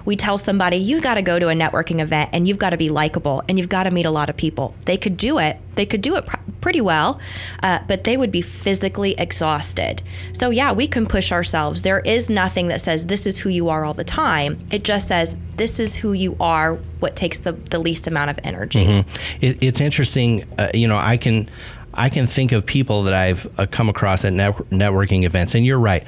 we 0.06 0.16
tell 0.16 0.38
somebody 0.38 0.78
you 0.78 1.02
got 1.02 1.16
to 1.16 1.22
go 1.22 1.40
to 1.40 1.50
a 1.50 1.54
networking 1.54 2.00
event 2.00 2.30
and 2.32 2.48
you've 2.48 2.60
got 2.60 2.70
to 2.70 2.78
be 2.78 2.90
likable 2.90 3.44
and 3.50 3.58
you've 3.58 3.70
got 3.70 3.84
to 3.84 3.92
meet 3.92 4.06
a 4.06 4.12
lot 4.12 4.30
of 4.30 4.38
people. 4.38 4.76
They 4.86 4.98
could 4.98 5.18
do 5.18 5.40
it. 5.40 5.58
They 5.80 5.86
could 5.86 6.02
do 6.02 6.18
it 6.18 6.26
pr- 6.26 6.36
pretty 6.60 6.82
well, 6.82 7.22
uh, 7.64 7.80
but 7.88 8.04
they 8.04 8.18
would 8.18 8.34
be 8.34 8.42
physically 8.42 9.16
exhausted. 9.18 10.02
So 10.34 10.50
yeah, 10.50 10.74
we 10.74 10.90
can 10.90 11.06
push 11.06 11.32
ourselves. 11.32 11.84
There 11.84 12.02
is 12.02 12.30
nothing 12.30 12.68
that 12.68 12.82
says 12.82 13.06
this 13.06 13.26
is 13.26 13.38
who 13.38 13.50
you 13.50 13.70
are 13.70 13.86
all 13.86 13.94
the 13.94 14.04
time. 14.04 14.68
It 14.72 14.84
just 14.84 15.08
says 15.08 15.38
this 15.56 15.80
is 15.80 15.96
who 15.96 16.12
you 16.12 16.36
are. 16.42 16.74
What 17.00 17.16
takes 17.16 17.38
the, 17.38 17.54
the 17.54 17.80
least 17.80 18.08
amount 18.08 18.30
of 18.30 18.42
energy. 18.44 19.06
It, 19.40 19.64
it's 19.64 19.80
interesting. 19.80 20.44
Uh, 20.58 20.68
you 20.74 20.90
know, 20.90 20.98
I 20.98 21.16
can 21.16 21.50
I 21.94 22.10
can 22.10 22.28
think 22.28 22.52
of 22.52 22.66
people 22.66 23.04
that 23.04 23.14
I've 23.14 23.48
uh, 23.58 23.66
come 23.72 23.88
across 23.88 24.26
at 24.26 24.34
net- 24.34 24.58
networking 24.72 25.24
events, 25.24 25.56
and 25.56 25.66
you're 25.66 25.80
right. 25.80 26.04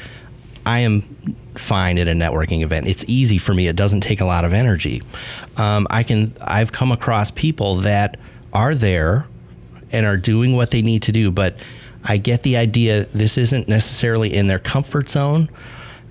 I 0.65 0.79
am 0.79 0.99
fine 1.55 1.97
at 1.97 2.09
a 2.09 2.13
networking 2.13 2.61
event. 2.61 2.87
It's 2.87 3.05
easy 3.07 3.37
for 3.37 3.53
me. 3.53 3.69
It 3.69 3.77
doesn't 3.77 4.01
take 4.01 4.19
a 4.19 4.25
lot 4.25 4.43
of 4.43 4.51
energy. 4.51 5.01
Um, 5.55 5.87
I 5.89 6.03
can. 6.03 6.35
I've 6.41 6.73
come 6.73 6.91
across 6.91 7.31
people 7.31 7.77
that 7.77 8.19
are 8.51 8.75
there 8.75 9.27
and 9.91 10.05
are 10.05 10.17
doing 10.17 10.55
what 10.55 10.71
they 10.71 10.81
need 10.81 11.03
to 11.03 11.11
do, 11.11 11.31
but 11.31 11.55
I 12.03 12.17
get 12.17 12.43
the 12.43 12.57
idea. 12.57 13.05
This 13.05 13.37
isn't 13.37 13.67
necessarily 13.67 14.33
in 14.33 14.47
their 14.47 14.59
comfort 14.59 15.09
zone, 15.09 15.49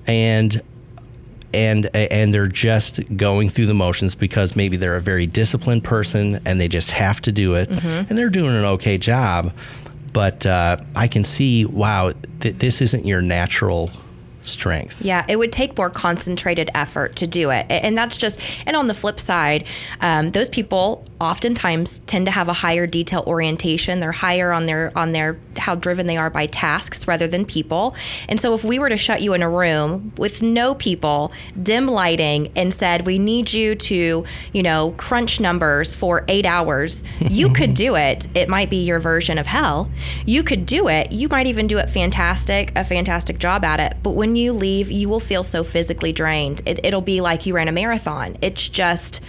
and 0.06 0.60
and 1.52 1.94
and 1.94 2.32
they're 2.32 2.46
just 2.46 3.16
going 3.16 3.49
through 3.49 3.66
the 3.66 3.75
motions 3.75 4.14
because 4.14 4.54
maybe 4.54 4.76
they're 4.76 4.96
a 4.96 5.00
very 5.00 5.26
disciplined 5.26 5.82
person 5.82 6.40
and 6.44 6.60
they 6.60 6.68
just 6.68 6.92
have 6.92 7.20
to 7.22 7.32
do 7.32 7.54
it 7.54 7.68
and 7.70 8.16
they're 8.16 8.30
doing 8.30 8.54
an 8.54 8.64
okay 8.64 8.96
job 8.96 9.52
but 10.12 10.46
uh, 10.46 10.76
i 10.94 11.08
can 11.08 11.25
see 11.25 11.64
wow 11.64 12.12
th- 12.38 12.54
this 12.56 12.80
isn't 12.80 13.04
your 13.04 13.20
natural 13.20 13.90
strength 14.42 15.04
Yeah, 15.04 15.25
it 15.28 15.37
would 15.37 15.52
take 15.52 15.76
more 15.76 15.90
concentrated 15.90 16.70
effort 16.75 17.16
to 17.16 17.26
do 17.26 17.50
it. 17.50 17.66
And 17.68 17.96
that's 17.96 18.16
just, 18.16 18.40
and 18.64 18.75
on 18.75 18.87
the 18.87 18.94
flip 18.94 19.20
side, 19.20 19.66
um, 20.00 20.30
those 20.30 20.49
people 20.49 21.06
oftentimes 21.21 21.99
tend 22.00 22.25
to 22.27 22.33
have 22.33 22.49
a 22.49 22.53
higher 22.53 22.87
detail 22.87 23.23
orientation. 23.27 24.00
They're 24.00 24.11
higher 24.11 24.53
on 24.53 24.65
their, 24.65 24.91
on 24.97 25.12
their, 25.12 25.39
how 25.57 25.75
driven 25.75 26.07
they 26.07 26.17
are 26.17 26.31
by 26.31 26.47
tasks 26.47 27.07
rather 27.07 27.29
than 27.29 27.45
people. 27.45 27.95
And 28.29 28.41
so 28.41 28.55
if 28.55 28.65
we 28.65 28.79
were 28.79 28.89
to 28.89 28.97
shut 28.97 29.21
you 29.21 29.35
in 29.35 29.43
a 29.43 29.50
room 29.50 30.12
with 30.17 30.41
no 30.41 30.75
people, 30.75 31.33
dim 31.62 31.87
lighting, 31.87 32.50
and 32.57 32.73
said, 32.73 33.07
we 33.07 33.19
need 33.19 33.53
you 33.53 33.75
to, 33.75 34.25
you 34.53 34.62
know, 34.62 34.95
crunch 34.97 35.41
numbers 35.41 35.95
for 35.95 36.25
eight 36.29 36.47
hours, 36.47 37.05
you 37.21 37.50
could 37.55 37.75
do 37.75 37.97
it. 37.97 38.27
It 38.35 38.49
might 38.49 38.71
be 38.71 38.83
your 38.83 38.99
version 38.99 39.37
of 39.39 39.47
hell. 39.47 39.91
You 40.25 40.43
could 40.43 40.65
do 40.65 40.89
it. 40.89 41.12
You 41.12 41.29
might 41.29 41.47
even 41.47 41.67
do 41.67 41.79
it 41.79 41.91
fantastic, 41.91 42.73
a 42.75 42.85
fantastic 42.85 43.39
job 43.39 43.62
at 43.62 43.79
it. 43.79 43.99
But 44.03 44.12
when 44.12 44.37
you 44.37 44.53
leave, 44.53 44.91
you 44.91 45.09
will 45.09 45.21
feel 45.21 45.45
so 45.45 45.65
physically 45.65 46.12
drained. 46.12 46.62
It, 46.65 46.81
it'll 46.83 47.03
be 47.03 47.21
like 47.21 47.45
you 47.45 47.55
ran 47.55 47.69
a 47.69 47.73
marathon. 47.73 48.39
It's 48.41 48.69
just, 48.69 49.21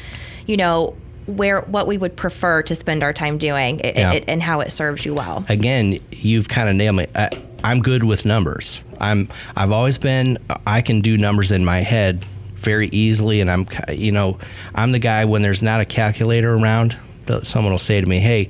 you 0.46 0.56
know, 0.56 0.96
where 1.28 1.62
what 1.62 1.88
we 1.88 1.98
would 1.98 2.16
prefer 2.16 2.62
to 2.63 2.75
spend 2.75 3.04
our 3.04 3.13
time 3.13 3.38
doing 3.38 3.80
it, 3.82 3.96
Yeah. 3.96 4.13
it, 4.13 4.24
and 4.28 4.42
how 4.42 4.60
it 4.62 4.72
serves 4.72 5.06
you 5.06 5.13
well. 5.13 5.46
again 5.50 6.00
you've 6.12 6.50
kind 6.50 6.70
of 6.70 6.75
nailed 6.75 6.96
me. 6.98 7.08
I, 7.16 7.30
i'm 7.63 7.82
good 7.82 8.04
with 8.04 8.25
numbers. 8.25 8.84
I'm 9.00 9.28
i've 9.56 9.72
always 9.72 9.98
been 9.98 10.38
i 10.66 10.82
can 10.82 11.01
do 11.01 11.18
numbers 11.18 11.51
in 11.51 11.63
my 11.66 11.80
head 11.80 12.25
very 12.56 12.88
easily 12.92 13.42
and 13.42 13.50
i'm 13.50 13.66
you 13.92 14.12
know 14.12 14.38
i'm 14.75 14.92
the 14.92 15.00
guy 15.00 15.25
when 15.25 15.42
there's 15.42 15.63
not 15.63 15.82
a 15.82 15.86
calculator 15.86 16.54
around 16.54 16.96
someone 17.42 17.72
will 17.74 17.78
say 17.80 18.00
to 18.01 18.06
me 18.08 18.20
hey 18.20 18.50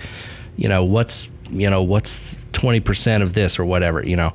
you 0.57 0.67
know 0.67 0.83
what's 0.83 1.29
you 1.51 1.69
know 1.69 1.83
what's 1.83 2.35
20% 2.53 3.21
of 3.23 3.33
this 3.33 3.57
or 3.59 3.65
whatever 3.65 4.05
you 4.05 4.15
know? 4.15 4.33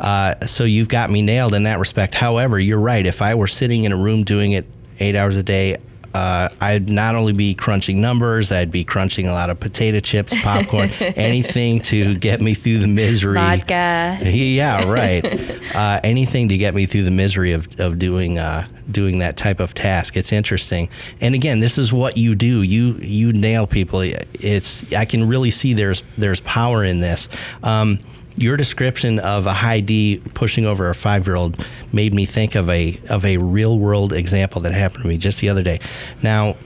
Uh, 0.00 0.34
so 0.46 0.64
you've 0.64 0.88
got 0.88 1.10
me 1.10 1.20
nailed 1.20 1.52
in 1.54 1.64
that 1.64 1.78
respect. 1.78 2.14
However 2.14 2.58
you're 2.58 2.80
right. 2.80 3.04
If 3.04 3.20
i 3.20 3.34
were 3.34 3.46
sitting 3.46 3.84
in 3.84 3.92
a 3.92 3.96
room 3.96 4.24
doing 4.24 4.52
it 4.52 4.64
eight 5.00 5.14
hours 5.14 5.36
a 5.36 5.42
day 5.42 5.76
uh, 6.16 6.48
I'd 6.62 6.88
not 6.88 7.14
only 7.14 7.34
be 7.34 7.52
crunching 7.52 8.00
numbers, 8.00 8.50
I'd 8.50 8.70
be 8.70 8.84
crunching 8.84 9.28
a 9.28 9.32
lot 9.32 9.50
of 9.50 9.60
potato 9.60 10.00
chips, 10.00 10.32
popcorn, 10.40 10.88
anything 11.00 11.80
to 11.80 12.16
get 12.16 12.40
me 12.40 12.54
through 12.54 12.78
the 12.78 12.86
misery. 12.86 13.34
Vodka. 13.34 14.18
Yeah, 14.22 14.90
right. 14.90 15.22
uh, 15.74 16.00
anything 16.02 16.48
to 16.48 16.56
get 16.56 16.74
me 16.74 16.86
through 16.86 17.02
the 17.02 17.10
misery 17.10 17.52
of, 17.52 17.68
of 17.78 17.98
doing 17.98 18.38
uh, 18.38 18.66
doing 18.90 19.18
that 19.18 19.36
type 19.36 19.60
of 19.60 19.74
task. 19.74 20.16
It's 20.16 20.32
interesting. 20.32 20.88
And 21.20 21.34
again, 21.34 21.60
this 21.60 21.76
is 21.76 21.92
what 21.92 22.16
you 22.16 22.34
do. 22.34 22.62
You 22.62 22.96
you 23.02 23.34
nail 23.34 23.66
people. 23.66 24.00
It's 24.00 24.90
I 24.94 25.04
can 25.04 25.28
really 25.28 25.50
see 25.50 25.74
there's 25.74 26.02
there's 26.16 26.40
power 26.40 26.82
in 26.82 27.00
this. 27.00 27.28
Um, 27.62 27.98
your 28.36 28.56
description 28.56 29.18
of 29.18 29.46
a 29.46 29.52
high 29.52 29.80
D 29.80 30.22
pushing 30.34 30.66
over 30.66 30.88
a 30.88 30.94
five 30.94 31.26
year 31.26 31.36
old 31.36 31.64
made 31.92 32.14
me 32.14 32.26
think 32.26 32.54
of 32.54 32.68
a 32.68 33.00
of 33.08 33.24
a 33.24 33.38
real 33.38 33.78
world 33.78 34.12
example 34.12 34.60
that 34.62 34.72
happened 34.72 35.02
to 35.02 35.08
me 35.08 35.18
just 35.18 35.40
the 35.40 35.48
other 35.48 35.62
day. 35.62 35.80
Now, 36.22 36.56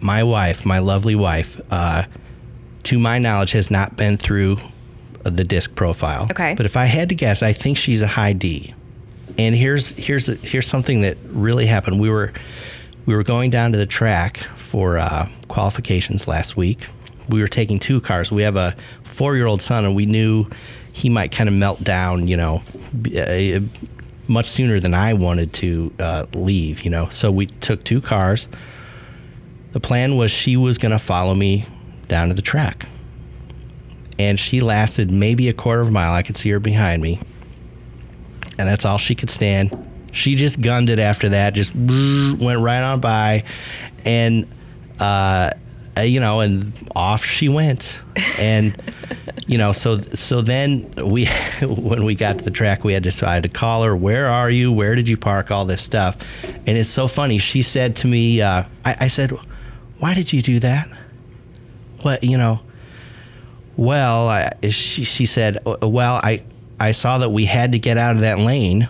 my 0.00 0.22
wife, 0.22 0.64
my 0.64 0.78
lovely 0.78 1.14
wife, 1.14 1.60
uh, 1.70 2.04
to 2.84 2.98
my 2.98 3.18
knowledge, 3.18 3.52
has 3.52 3.70
not 3.70 3.96
been 3.96 4.16
through 4.16 4.56
the 5.24 5.44
disc 5.44 5.74
profile. 5.74 6.26
Okay. 6.30 6.54
But 6.56 6.66
if 6.66 6.76
I 6.76 6.86
had 6.86 7.08
to 7.10 7.14
guess, 7.14 7.42
I 7.42 7.52
think 7.52 7.76
she's 7.76 8.02
a 8.02 8.06
high 8.06 8.32
D. 8.32 8.74
And 9.38 9.54
here's 9.54 9.90
here's 9.90 10.26
here's 10.42 10.66
something 10.66 11.02
that 11.02 11.16
really 11.26 11.66
happened. 11.66 12.00
We 12.00 12.10
were 12.10 12.32
we 13.06 13.14
were 13.14 13.22
going 13.22 13.50
down 13.50 13.72
to 13.72 13.78
the 13.78 13.86
track 13.86 14.38
for 14.56 14.98
uh, 14.98 15.28
qualifications 15.48 16.26
last 16.26 16.56
week. 16.56 16.86
We 17.32 17.40
were 17.40 17.48
taking 17.48 17.78
two 17.78 18.00
cars. 18.00 18.30
We 18.30 18.42
have 18.42 18.56
a 18.56 18.76
four 19.02 19.34
year 19.36 19.46
old 19.46 19.62
son, 19.62 19.84
and 19.84 19.96
we 19.96 20.06
knew 20.06 20.46
he 20.92 21.08
might 21.08 21.32
kind 21.32 21.48
of 21.48 21.54
melt 21.54 21.82
down, 21.82 22.28
you 22.28 22.36
know, 22.36 22.62
uh, 23.16 23.60
much 24.28 24.46
sooner 24.46 24.78
than 24.78 24.94
I 24.94 25.14
wanted 25.14 25.52
to 25.54 25.92
uh, 25.98 26.26
leave, 26.34 26.82
you 26.82 26.90
know. 26.90 27.08
So 27.08 27.30
we 27.32 27.46
took 27.46 27.82
two 27.82 28.00
cars. 28.00 28.48
The 29.72 29.80
plan 29.80 30.16
was 30.16 30.30
she 30.30 30.56
was 30.56 30.78
going 30.78 30.92
to 30.92 30.98
follow 30.98 31.34
me 31.34 31.64
down 32.08 32.28
to 32.28 32.34
the 32.34 32.42
track. 32.42 32.86
And 34.18 34.38
she 34.38 34.60
lasted 34.60 35.10
maybe 35.10 35.48
a 35.48 35.54
quarter 35.54 35.80
of 35.80 35.88
a 35.88 35.90
mile. 35.90 36.12
I 36.12 36.22
could 36.22 36.36
see 36.36 36.50
her 36.50 36.60
behind 36.60 37.02
me. 37.02 37.18
And 38.58 38.68
that's 38.68 38.84
all 38.84 38.98
she 38.98 39.14
could 39.14 39.30
stand. 39.30 39.88
She 40.12 40.34
just 40.34 40.60
gunned 40.60 40.90
it 40.90 40.98
after 40.98 41.30
that, 41.30 41.54
just 41.54 41.74
went 41.74 42.60
right 42.60 42.82
on 42.82 43.00
by. 43.00 43.44
And, 44.04 44.46
uh, 45.00 45.52
uh, 45.96 46.00
you 46.00 46.20
know, 46.20 46.40
and 46.40 46.72
off 46.96 47.24
she 47.24 47.48
went. 47.48 48.00
And, 48.38 48.76
you 49.46 49.58
know, 49.58 49.72
so 49.72 49.98
so 49.98 50.40
then 50.42 50.92
we, 50.96 51.26
when 51.62 52.04
we 52.04 52.14
got 52.14 52.38
to 52.38 52.44
the 52.44 52.50
track, 52.50 52.82
we 52.84 52.92
had 52.92 53.04
to 53.04 53.12
decided 53.12 53.52
to 53.52 53.58
call 53.58 53.82
her. 53.82 53.94
Where 53.94 54.26
are 54.26 54.50
you? 54.50 54.72
Where 54.72 54.94
did 54.94 55.08
you 55.08 55.16
park? 55.16 55.50
All 55.50 55.64
this 55.64 55.82
stuff. 55.82 56.16
And 56.66 56.78
it's 56.78 56.90
so 56.90 57.06
funny. 57.06 57.38
She 57.38 57.62
said 57.62 57.94
to 57.96 58.06
me, 58.06 58.40
uh, 58.40 58.64
I, 58.84 58.96
I 59.00 59.08
said, 59.08 59.30
"Why 59.98 60.14
did 60.14 60.32
you 60.32 60.42
do 60.42 60.58
that?" 60.60 60.88
What 62.00 62.24
you 62.24 62.38
know? 62.38 62.60
Well, 63.76 64.28
I, 64.28 64.50
she 64.62 65.04
she 65.04 65.26
said, 65.26 65.58
"Well, 65.64 66.20
I 66.22 66.42
I 66.80 66.92
saw 66.92 67.18
that 67.18 67.30
we 67.30 67.44
had 67.44 67.72
to 67.72 67.78
get 67.78 67.98
out 67.98 68.16
of 68.16 68.22
that 68.22 68.38
lane." 68.38 68.88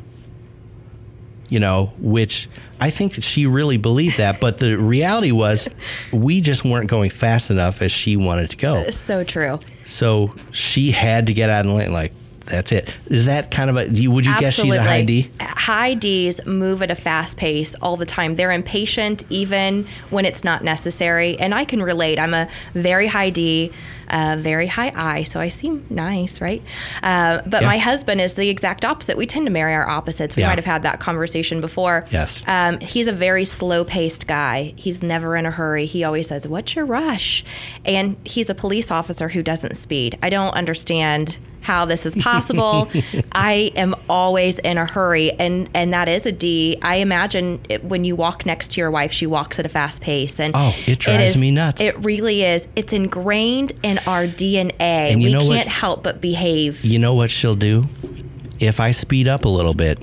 You 1.49 1.61
know, 1.61 1.93
which 1.99 2.49
I 2.83 2.91
think 2.91 3.23
she 3.23 3.47
really 3.47 3.77
believed 3.77 4.19
that, 4.19 4.41
but 4.41 4.59
the 4.59 4.77
reality 4.77 5.31
was 5.31 5.69
we 6.13 6.41
just 6.41 6.65
weren't 6.65 6.91
going 6.91 7.11
fast 7.11 7.49
enough 7.49 7.81
as 7.81 7.93
she 7.93 8.17
wanted 8.17 8.51
to 8.51 8.57
go. 8.57 8.83
So 8.91 9.23
true. 9.23 9.61
So 9.85 10.35
she 10.51 10.91
had 10.91 11.29
to 11.29 11.33
get 11.33 11.49
out 11.49 11.65
of 11.65 11.71
the 11.71 11.79
lane. 11.79 11.93
Like 11.93 12.13
that's 12.47 12.73
it. 12.73 12.97
Is 13.07 13.27
that 13.27 13.51
kind 13.51 13.71
of 13.71 13.77
a? 13.77 13.89
you- 13.89 14.11
Would 14.11 14.27
you 14.27 14.39
guess 14.39 14.55
she's 14.55 14.75
a 14.75 14.83
high 14.83 15.05
D? 15.05 15.31
High 15.41 15.95
Ds 15.95 16.45
move 16.47 16.83
at 16.83 16.91
a 16.91 16.95
fast 16.97 17.37
pace 17.37 17.75
all 17.77 17.97
the 17.97 18.07
time. 18.07 18.37
They're 18.37 18.53
impatient 18.53 19.25
even 19.31 19.87
when 20.11 20.25
it's 20.25 20.45
not 20.45 20.65
necessary. 20.65 21.39
And 21.39 21.55
I 21.55 21.65
can 21.65 21.83
relate. 21.83 22.19
I'm 22.19 22.35
a 22.35 22.49
very 22.75 23.07
high 23.07 23.31
D, 23.31 23.71
uh, 24.11 24.37
very 24.39 24.67
high 24.67 24.93
I, 24.95 25.23
so 25.23 25.41
I 25.41 25.49
seem 25.49 25.87
nice, 25.89 26.41
right? 26.41 26.63
Uh, 27.03 27.41
but 27.47 27.63
Yeah. 27.63 27.69
my 27.69 27.79
husband 27.79 28.21
is 28.21 28.35
the 28.35 28.49
exact 28.49 28.85
opposite. 28.85 29.17
We 29.17 29.27
tend 29.27 29.47
to 29.47 29.53
marry 29.53 29.73
our 29.75 29.89
opposites. 29.89 30.37
We 30.37 30.43
Yeah. 30.43 30.49
might 30.49 30.59
have 30.59 30.65
had 30.67 30.83
that 30.83 31.01
conversation 31.01 31.61
before. 31.61 32.05
Yes. 32.11 32.43
Um, 32.47 32.79
he's 32.81 33.07
a 33.09 33.13
very 33.13 33.45
slow 33.45 33.85
paced 33.85 34.27
guy. 34.27 34.75
He's 34.77 35.03
never 35.03 35.37
in 35.37 35.47
a 35.47 35.51
hurry. 35.53 35.87
He 35.87 36.03
always 36.05 36.27
says, 36.29 36.47
What's 36.49 36.75
your 36.75 36.85
rush? 36.85 37.45
And 37.85 38.17
he's 38.25 38.51
a 38.51 38.55
police 38.55 38.91
officer 38.91 39.29
who 39.31 39.43
doesn't 39.43 39.77
speed. 39.77 40.19
I 40.23 40.29
don't 40.29 40.53
understand 40.55 41.39
how 41.63 41.85
this 41.87 42.05
is 42.05 42.15
possible. 42.17 42.91
I 43.33 43.73
am 43.77 43.95
always 44.09 44.59
in 44.59 44.77
a 44.79 44.85
hurry, 44.85 45.31
and 45.33 45.69
and 45.75 45.93
that 45.95 46.09
is 46.09 46.27
a 46.27 46.33
D. 46.33 46.77
I 46.83 46.97
imagine 46.97 47.61
it, 47.69 47.85
when 47.85 48.05
you 48.05 48.15
walk 48.17 48.45
next 48.45 48.73
to 48.73 48.81
your 48.81 48.91
wife, 48.91 49.13
she 49.13 49.27
walks 49.27 49.59
at 49.59 49.67
a 49.67 49.69
fast 49.69 50.03
pace, 50.03 50.39
and 50.39 50.53
Oh, 50.55 50.75
it 50.87 50.99
drives 50.99 51.37
is- 51.37 51.41
me 51.41 51.51
nuts. 51.51 51.81
It 51.81 51.97
really 52.05 52.43
is. 52.43 52.69
It's 52.77 52.93
ingrained 52.93 53.73
in 53.83 53.99
our 54.07 54.27
DNA. 54.27 54.75
And 55.13 55.23
we 55.23 55.33
can't 55.33 55.69
help 55.69 56.03
but 56.03 56.21
behave. 56.21 56.85
You 56.85 56.99
know 56.99 57.15
what 57.15 57.31
she'll 57.31 57.55
do? 57.55 57.87
If 58.61 58.79
I 58.81 58.91
speed 58.91 59.27
up 59.29 59.45
a 59.45 59.49
little 59.49 59.75
bit, 59.75 59.99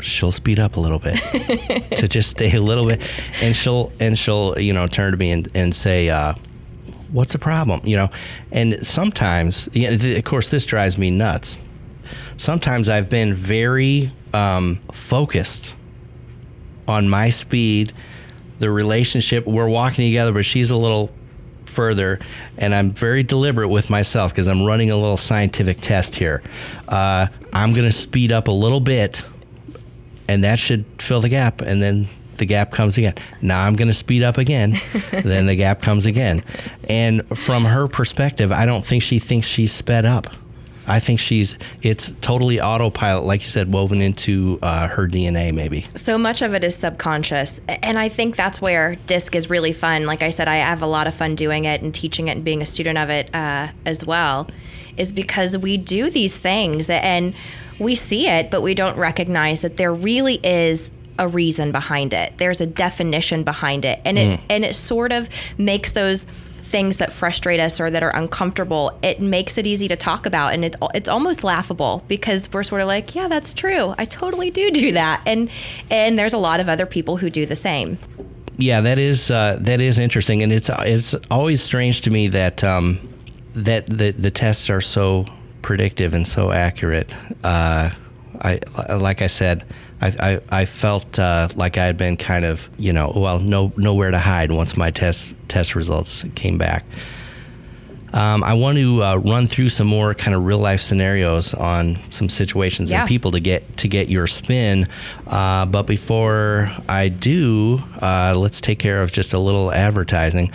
she'll 0.00 0.32
speed 0.32 0.58
up 0.58 0.76
a 0.76 0.80
little 0.80 0.98
bit 0.98 1.16
to 1.96 2.08
just 2.08 2.30
stay 2.30 2.52
a 2.54 2.60
little 2.60 2.86
bit, 2.86 3.00
and 3.40 3.54
she'll 3.54 3.92
and 4.00 4.18
she'll 4.18 4.58
you 4.58 4.72
know 4.72 4.86
turn 4.86 5.12
to 5.12 5.16
me 5.16 5.30
and 5.32 5.48
and 5.54 5.74
say. 5.74 6.08
Uh, 6.10 6.34
What's 7.12 7.32
the 7.32 7.38
problem? 7.38 7.80
You 7.84 7.96
know, 7.96 8.08
and 8.50 8.84
sometimes, 8.86 9.68
you 9.72 9.90
know, 9.90 9.96
th- 9.96 10.18
of 10.18 10.24
course, 10.24 10.48
this 10.48 10.64
drives 10.64 10.96
me 10.96 11.10
nuts. 11.10 11.58
Sometimes 12.36 12.88
I've 12.88 13.10
been 13.10 13.34
very 13.34 14.10
um, 14.32 14.76
focused 14.92 15.76
on 16.88 17.08
my 17.08 17.30
speed, 17.30 17.92
the 18.58 18.70
relationship. 18.70 19.46
We're 19.46 19.68
walking 19.68 20.06
together, 20.06 20.32
but 20.32 20.44
she's 20.44 20.70
a 20.70 20.76
little 20.76 21.12
further, 21.66 22.18
and 22.58 22.74
I'm 22.74 22.90
very 22.90 23.22
deliberate 23.22 23.68
with 23.68 23.90
myself 23.90 24.32
because 24.32 24.46
I'm 24.46 24.62
running 24.64 24.90
a 24.90 24.96
little 24.96 25.16
scientific 25.16 25.80
test 25.80 26.14
here. 26.14 26.42
Uh, 26.88 27.28
I'm 27.52 27.72
going 27.72 27.86
to 27.86 27.92
speed 27.92 28.32
up 28.32 28.48
a 28.48 28.52
little 28.52 28.80
bit, 28.80 29.24
and 30.28 30.44
that 30.44 30.58
should 30.58 30.84
fill 30.98 31.20
the 31.20 31.28
gap, 31.28 31.60
and 31.60 31.82
then 31.82 32.08
the 32.42 32.46
gap 32.46 32.72
comes 32.72 32.98
again. 32.98 33.14
Now 33.40 33.64
I'm 33.64 33.76
going 33.76 33.86
to 33.86 33.94
speed 33.94 34.24
up 34.24 34.36
again, 34.36 34.74
then 35.12 35.46
the 35.46 35.54
gap 35.54 35.80
comes 35.80 36.06
again. 36.06 36.42
And 36.88 37.22
from 37.38 37.64
her 37.64 37.86
perspective, 37.86 38.50
I 38.50 38.66
don't 38.66 38.84
think 38.84 39.04
she 39.04 39.20
thinks 39.20 39.46
she's 39.46 39.72
sped 39.72 40.04
up. 40.04 40.26
I 40.84 40.98
think 40.98 41.20
she's 41.20 41.56
it's 41.82 42.12
totally 42.20 42.60
autopilot, 42.60 43.24
like 43.24 43.42
you 43.42 43.46
said, 43.46 43.72
woven 43.72 44.00
into 44.00 44.58
uh, 44.60 44.88
her 44.88 45.06
DNA, 45.06 45.52
maybe. 45.52 45.86
So 45.94 46.18
much 46.18 46.42
of 46.42 46.52
it 46.54 46.64
is 46.64 46.74
subconscious, 46.74 47.60
and 47.68 47.96
I 47.96 48.08
think 48.08 48.34
that's 48.34 48.60
where 48.60 48.96
disc 49.06 49.36
is 49.36 49.48
really 49.48 49.72
fun. 49.72 50.06
Like 50.06 50.24
I 50.24 50.30
said, 50.30 50.48
I 50.48 50.56
have 50.56 50.82
a 50.82 50.86
lot 50.86 51.06
of 51.06 51.14
fun 51.14 51.36
doing 51.36 51.66
it 51.66 51.82
and 51.82 51.94
teaching 51.94 52.26
it 52.26 52.32
and 52.32 52.44
being 52.44 52.60
a 52.60 52.66
student 52.66 52.98
of 52.98 53.08
it 53.10 53.32
uh, 53.32 53.68
as 53.86 54.04
well, 54.04 54.48
is 54.96 55.12
because 55.12 55.56
we 55.56 55.76
do 55.76 56.10
these 56.10 56.40
things 56.40 56.90
and 56.90 57.34
we 57.78 57.94
see 57.94 58.26
it, 58.26 58.50
but 58.50 58.62
we 58.62 58.74
don't 58.74 58.98
recognize 58.98 59.62
that 59.62 59.76
there 59.76 59.94
really 59.94 60.40
is 60.42 60.90
a 61.18 61.28
reason 61.28 61.72
behind 61.72 62.12
it. 62.12 62.34
There's 62.38 62.60
a 62.60 62.66
definition 62.66 63.42
behind 63.44 63.84
it, 63.84 64.00
and 64.04 64.18
it 64.18 64.40
and 64.48 64.64
it 64.64 64.74
sort 64.74 65.12
of 65.12 65.28
makes 65.58 65.92
those 65.92 66.26
things 66.72 66.96
that 66.96 67.12
frustrate 67.12 67.60
us 67.60 67.78
or 67.78 67.90
that 67.90 68.02
are 68.02 68.16
uncomfortable. 68.16 68.98
It 69.02 69.20
makes 69.20 69.58
it 69.58 69.66
easy 69.66 69.88
to 69.88 69.96
talk 69.96 70.26
about, 70.26 70.54
and 70.54 70.64
it 70.64 70.76
it's 70.94 71.08
almost 71.08 71.44
laughable 71.44 72.02
because 72.08 72.52
we're 72.52 72.62
sort 72.62 72.80
of 72.80 72.88
like, 72.88 73.14
yeah, 73.14 73.28
that's 73.28 73.54
true. 73.54 73.94
I 73.98 74.04
totally 74.06 74.50
do 74.50 74.70
do 74.70 74.92
that, 74.92 75.22
and 75.26 75.50
and 75.90 76.18
there's 76.18 76.32
a 76.32 76.38
lot 76.38 76.58
of 76.60 76.68
other 76.68 76.86
people 76.86 77.18
who 77.18 77.30
do 77.30 77.46
the 77.46 77.56
same. 77.56 77.98
Yeah, 78.56 78.80
that 78.80 78.98
is 78.98 79.30
uh, 79.30 79.58
that 79.60 79.80
is 79.80 79.98
interesting, 79.98 80.42
and 80.42 80.52
it's 80.52 80.70
it's 80.78 81.14
always 81.30 81.62
strange 81.62 82.00
to 82.02 82.10
me 82.10 82.28
that 82.28 82.64
um, 82.64 82.98
that 83.52 83.86
the 83.86 84.10
the 84.12 84.30
tests 84.30 84.70
are 84.70 84.80
so 84.80 85.26
predictive 85.62 86.14
and 86.14 86.26
so 86.26 86.50
accurate. 86.50 87.14
Uh, 87.44 87.90
I 88.40 88.58
like 88.94 89.22
I 89.22 89.26
said, 89.26 89.64
I, 90.02 90.08
I, 90.50 90.60
I 90.62 90.64
felt 90.66 91.18
uh, 91.18 91.48
like 91.54 91.78
I 91.78 91.86
had 91.86 91.96
been 91.96 92.16
kind 92.16 92.44
of 92.44 92.68
you 92.76 92.92
know 92.92 93.12
well 93.14 93.38
no 93.38 93.72
nowhere 93.76 94.10
to 94.10 94.18
hide 94.18 94.50
once 94.52 94.76
my 94.76 94.90
test 94.90 95.32
test 95.48 95.74
results 95.74 96.24
came 96.34 96.58
back. 96.58 96.84
Um, 98.14 98.44
I 98.44 98.52
want 98.52 98.76
to 98.76 99.02
uh, 99.02 99.16
run 99.16 99.46
through 99.46 99.70
some 99.70 99.86
more 99.86 100.12
kind 100.14 100.34
of 100.34 100.44
real 100.44 100.58
life 100.58 100.82
scenarios 100.82 101.54
on 101.54 101.98
some 102.10 102.28
situations 102.28 102.90
Yeah. 102.90 103.00
and 103.00 103.08
people 103.08 103.30
to 103.30 103.40
get 103.40 103.78
to 103.78 103.88
get 103.88 104.10
your 104.10 104.26
spin. 104.26 104.86
Uh, 105.26 105.64
but 105.64 105.84
before 105.84 106.70
I 106.90 107.08
do, 107.08 107.82
uh, 108.02 108.34
let's 108.36 108.60
take 108.60 108.78
care 108.78 109.00
of 109.00 109.12
just 109.12 109.32
a 109.32 109.38
little 109.38 109.72
advertising. 109.72 110.52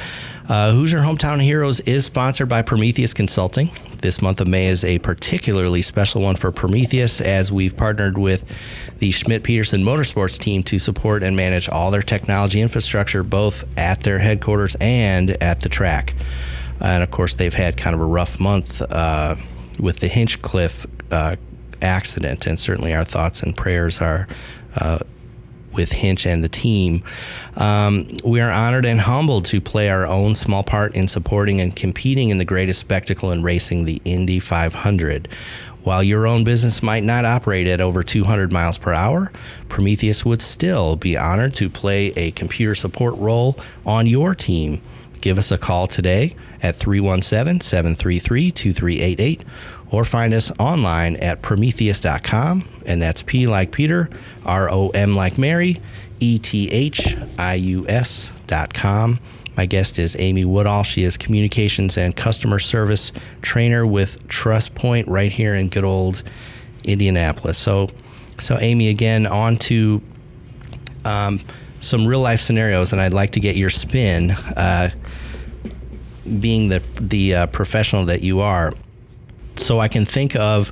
Uh, 0.48 0.72
Hoosier 0.72 1.00
Hometown 1.00 1.42
Heroes 1.42 1.80
is 1.82 2.06
sponsored 2.06 2.48
by 2.48 2.62
Promethius 2.62 3.16
Consulting. 3.16 3.72
This 4.02 4.22
month 4.22 4.40
of 4.42 4.48
May 4.48 4.68
is 4.68 4.84
a 4.84 5.00
particularly 5.00 5.82
special 5.82 6.22
one 6.22 6.36
for 6.36 6.52
Promethius 6.52 7.20
as 7.20 7.52
we've 7.52 7.76
partnered 7.76 8.18
with 8.18 8.46
the 9.00 9.12
Schmidt 9.12 9.44
Peterson 9.44 9.84
Motorsports 9.84 10.38
team 10.40 10.64
to 10.64 10.78
support 10.78 11.24
and 11.24 11.36
manage 11.36 11.68
all 11.68 11.90
their 11.90 12.02
technology 12.02 12.62
infrastructure 12.62 13.24
both 13.24 13.66
at 13.78 14.02
their 14.02 14.20
headquarters 14.20 14.76
and 14.80 15.32
at 15.42 15.62
the 15.62 15.70
track. 15.70 16.14
And 16.80 17.04
of 17.04 17.10
course, 17.10 17.34
they've 17.34 17.54
had 17.54 17.76
kind 17.76 17.96
of 17.96 18.02
a 18.02 18.06
rough 18.06 18.40
month 18.40 18.82
uh, 18.82 19.36
with 19.80 20.00
the 20.00 20.08
Hinchcliffe 20.08 20.86
uh, 21.12 21.36
accident, 21.82 22.46
and 22.46 22.60
certainly 22.60 22.94
our 22.94 23.04
thoughts 23.04 23.42
and 23.42 23.58
prayers 23.58 24.02
are 24.02 24.28
uh, 24.76 25.00
with 25.78 25.94
Hinch 25.94 26.26
and 26.26 26.44
the 26.44 26.50
team. 26.50 27.04
Um, 27.56 28.10
we 28.26 28.42
are 28.42 28.52
honored 28.52 28.86
and 28.86 29.00
humbled 29.00 29.46
to 29.46 29.62
play 29.62 29.90
our 29.90 30.06
own 30.06 30.36
small 30.36 30.64
part 30.64 30.96
in 30.96 31.08
supporting 31.08 31.62
and 31.62 31.74
competing 31.74 32.30
in 32.30 32.40
the 32.40 32.46
greatest 32.46 32.82
spectacle 32.82 33.32
in 33.32 33.44
racing, 33.44 33.86
the 33.86 34.02
Indy 34.04 34.40
500. 34.40 35.30
While 35.84 36.04
your 36.04 36.28
own 36.28 36.44
business 36.44 36.84
might 36.84 37.06
not 37.06 37.24
operate 37.24 37.66
at 37.66 37.80
over 37.80 38.04
200 38.04 38.52
miles 38.52 38.78
per 38.78 38.92
hour, 38.92 39.32
Promethius 39.70 40.26
would 40.26 40.42
still 40.42 40.98
be 40.98 41.16
honored 41.16 41.56
to 41.56 41.70
play 41.70 42.08
a 42.18 42.32
computer 42.32 42.76
support 42.76 43.16
role 43.16 43.58
on 43.86 44.06
your 44.06 44.36
team. 44.36 44.82
Give 45.22 45.38
us 45.38 45.50
a 45.50 45.58
call 45.58 45.88
today 45.88 46.36
at 46.62 46.76
317 46.76 47.62
733 47.62 48.52
2388 48.52 49.44
or 49.92 50.04
find 50.04 50.34
us 50.34 50.52
online 50.60 51.16
at 51.18 51.42
promethius.com. 51.42 52.68
And 52.86 53.02
that's 53.02 53.22
P 53.22 53.48
like 53.48 53.72
Peter, 53.72 54.10
R 54.46 54.70
O 54.72 54.90
M 54.90 55.14
like 55.14 55.38
Mary, 55.38 55.78
E 56.20 56.40
T 56.40 56.70
H 56.72 57.16
I 57.38 57.56
U 57.56 57.88
S.com. 57.88 59.20
My 59.56 59.66
guest 59.66 59.98
is 59.98 60.16
Amy 60.20 60.46
Woodall. 60.46 60.84
She 60.84 61.04
is 61.04 61.18
communications 61.18 61.98
and 61.98 62.16
customer 62.16 62.60
service 62.60 63.12
trainer 63.42 63.88
with 63.88 64.28
TrustPoint 64.28 65.06
right 65.08 65.32
here 65.32 65.56
in 65.56 65.70
good 65.70 65.84
old 65.84 66.22
Indianapolis. 66.84 67.58
So, 67.58 67.90
so 68.40 68.60
Amy, 68.60 68.90
again, 68.90 69.26
on 69.26 69.58
to 69.58 70.04
um, 71.04 71.42
some 71.80 72.06
real 72.06 72.20
life 72.20 72.40
scenarios, 72.40 72.92
and 72.92 73.02
I'd 73.02 73.14
like 73.14 73.32
to 73.32 73.40
get 73.40 73.56
your 73.56 73.72
spin. 73.72 74.32
Uh, 74.32 74.92
being 76.40 76.70
the 76.70 76.84
the 77.00 77.34
uh, 77.34 77.48
professional 77.48 78.06
that 78.06 78.22
you 78.22 78.42
are, 78.42 78.74
so 79.60 79.80
I 79.80 79.88
can 79.88 80.06
think 80.06 80.36
of 80.36 80.72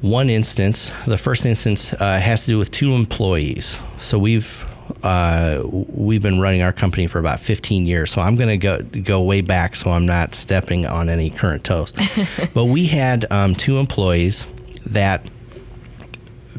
one 0.00 0.30
instance. 0.30 0.90
The 1.06 1.18
first 1.18 1.44
instance 1.46 1.92
uh, 1.92 2.18
has 2.18 2.44
to 2.44 2.52
do 2.52 2.58
with 2.58 2.70
two 2.70 2.92
employees. 2.92 3.78
So 3.98 4.18
we've 4.18 4.64
uh, 5.02 5.62
we've 5.64 6.22
been 6.22 6.40
running 6.40 6.62
our 6.62 6.72
company 6.72 7.06
for 7.06 7.18
about 7.18 7.40
15 7.40 7.86
years. 7.86 8.10
So 8.10 8.20
I'm 8.20 8.36
going 8.36 8.48
to 8.48 8.58
go 8.58 8.82
go 8.82 9.22
way 9.22 9.40
back, 9.40 9.76
so 9.76 9.90
I'm 9.90 10.06
not 10.06 10.34
stepping 10.34 10.86
on 10.86 11.08
any 11.08 11.30
current 11.30 11.64
toes. 11.64 11.92
but 12.54 12.64
we 12.66 12.86
had 12.86 13.26
um, 13.30 13.54
two 13.54 13.78
employees 13.78 14.46
that, 14.86 15.28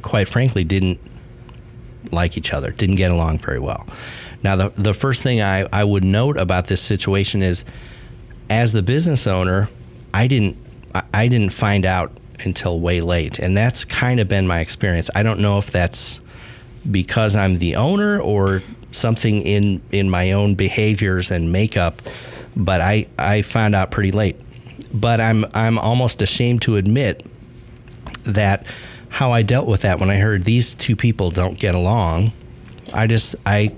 quite 0.02 0.28
frankly, 0.28 0.64
didn't 0.64 1.00
like 2.12 2.38
each 2.38 2.54
other, 2.54 2.72
didn't 2.72 2.96
get 2.96 3.12
along 3.12 3.40
very 3.40 3.60
well. 3.60 3.86
Now, 4.44 4.56
the, 4.56 4.70
the 4.70 4.94
first 4.94 5.24
thing 5.24 5.42
I, 5.42 5.68
I 5.74 5.84
would 5.84 6.04
note 6.04 6.38
about 6.38 6.68
this 6.68 6.82
situation 6.82 7.42
is 7.42 7.66
as 8.50 8.72
the 8.72 8.84
business 8.84 9.28
owner, 9.28 9.70
I 10.14 10.28
didn't 10.28 10.58
I- 11.14 11.28
didn't 11.28 11.52
find 11.52 11.86
out 11.86 12.12
until 12.44 12.80
way 12.80 13.02
late, 13.02 13.40
and 13.40 13.58
that's 13.58 13.86
kind 13.86 14.20
of 14.20 14.28
been 14.28 14.48
my 14.48 14.60
experience. 14.60 15.10
I 15.16 15.24
don't 15.24 15.40
know 15.40 15.58
if 15.58 15.72
that's 15.72 16.22
because 16.90 17.36
I'm 17.36 17.58
the 17.58 17.76
owner 17.76 18.22
or 18.22 18.64
something 18.92 19.42
in 19.42 19.82
in 19.92 20.10
my 20.10 20.32
own 20.32 20.56
behaviors 20.56 21.32
and 21.32 21.52
makeup, 21.52 22.02
but 22.56 22.82
I 22.82 23.08
I 23.18 23.42
found 23.42 23.76
out 23.76 23.92
pretty 23.92 24.12
late. 24.12 24.38
But 24.94 25.20
I'm 25.20 25.46
I'm 25.54 25.78
almost 25.78 26.22
ashamed 26.22 26.62
to 26.64 26.78
admit 26.78 27.26
that 28.24 28.66
how 29.10 29.32
I 29.32 29.42
dealt 29.42 29.68
with 29.68 29.82
that 29.82 30.00
when 30.00 30.10
I 30.10 30.18
heard 30.18 30.44
these 30.44 30.76
two 30.76 30.96
people 30.96 31.32
don't 31.32 31.58
get 31.58 31.76
along, 31.76 32.34
I 32.94 33.08
just 33.08 33.36
I 33.46 33.76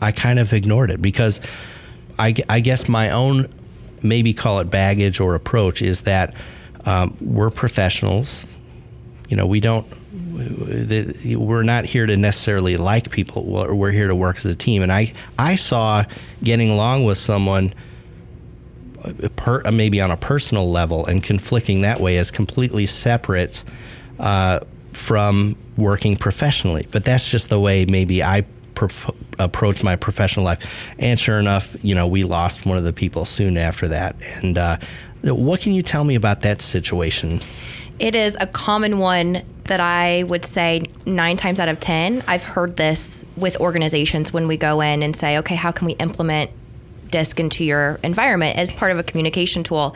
I 0.00 0.12
kind 0.12 0.38
of 0.38 0.52
ignored 0.52 0.90
it 0.90 1.02
because 1.02 1.40
I, 2.18 2.34
I 2.48 2.60
guess 2.60 2.88
my 2.88 3.10
own 3.10 3.48
maybe 4.02 4.32
call 4.32 4.60
it 4.60 4.70
baggage 4.70 5.20
or 5.20 5.34
approach 5.34 5.82
is 5.82 6.02
that 6.02 6.34
um, 6.84 7.16
we're 7.20 7.50
professionals. 7.50 8.46
You 9.28 9.36
know, 9.36 9.46
we 9.46 9.60
don't. 9.60 9.86
We're 11.36 11.64
not 11.64 11.84
here 11.84 12.06
to 12.06 12.16
necessarily 12.16 12.76
like 12.76 13.10
people. 13.10 13.44
We're 13.44 13.90
here 13.90 14.08
to 14.08 14.14
work 14.14 14.36
as 14.36 14.46
a 14.46 14.54
team. 14.56 14.82
And 14.82 14.92
I, 14.92 15.12
I 15.38 15.56
saw 15.56 16.04
getting 16.42 16.70
along 16.70 17.04
with 17.04 17.18
someone, 17.18 17.74
uh, 19.04 19.28
per, 19.34 19.62
maybe 19.72 20.00
on 20.00 20.10
a 20.10 20.16
personal 20.16 20.70
level, 20.70 21.04
and 21.06 21.22
conflicting 21.22 21.82
that 21.82 22.00
way 22.00 22.18
as 22.18 22.30
completely 22.30 22.86
separate 22.86 23.64
uh, 24.20 24.60
from 24.92 25.56
working 25.76 26.16
professionally. 26.16 26.86
But 26.90 27.04
that's 27.04 27.28
just 27.30 27.48
the 27.48 27.60
way 27.60 27.84
maybe 27.84 28.22
I 28.22 28.44
pro- 28.86 29.14
approach 29.38 29.82
my 29.82 29.96
professional 29.96 30.44
life. 30.44 30.64
And 30.98 31.18
sure 31.18 31.38
enough, 31.38 31.76
you 31.82 31.94
know, 31.94 32.06
we 32.06 32.24
lost 32.24 32.64
one 32.64 32.78
of 32.78 32.84
the 32.84 32.92
people 32.92 33.24
soon 33.24 33.56
after 33.56 33.88
that. 33.88 34.16
And 34.42 34.56
uh, 34.56 34.78
what 35.22 35.60
can 35.60 35.74
you 35.74 35.82
tell 35.82 36.04
me 36.04 36.14
about 36.14 36.40
that 36.42 36.62
situation? 36.62 37.40
It 37.98 38.14
is 38.14 38.36
a 38.40 38.46
common 38.46 39.00
one 39.00 39.42
that 39.64 39.80
I 39.80 40.22
would 40.22 40.44
say 40.44 40.82
nine 41.04 41.36
times 41.36 41.60
out 41.60 41.68
of 41.68 41.80
10, 41.80 42.22
I've 42.26 42.44
heard 42.44 42.76
this 42.76 43.24
with 43.36 43.58
organizations 43.58 44.32
when 44.32 44.46
we 44.46 44.56
go 44.56 44.80
in 44.80 45.02
and 45.02 45.14
say, 45.14 45.38
okay, 45.38 45.56
how 45.56 45.72
can 45.72 45.86
we 45.86 45.92
implement 45.94 46.50
DISC 47.10 47.40
into 47.40 47.64
your 47.64 47.98
environment 48.02 48.56
as 48.56 48.72
part 48.72 48.92
of 48.92 48.98
a 48.98 49.02
communication 49.02 49.64
tool? 49.64 49.94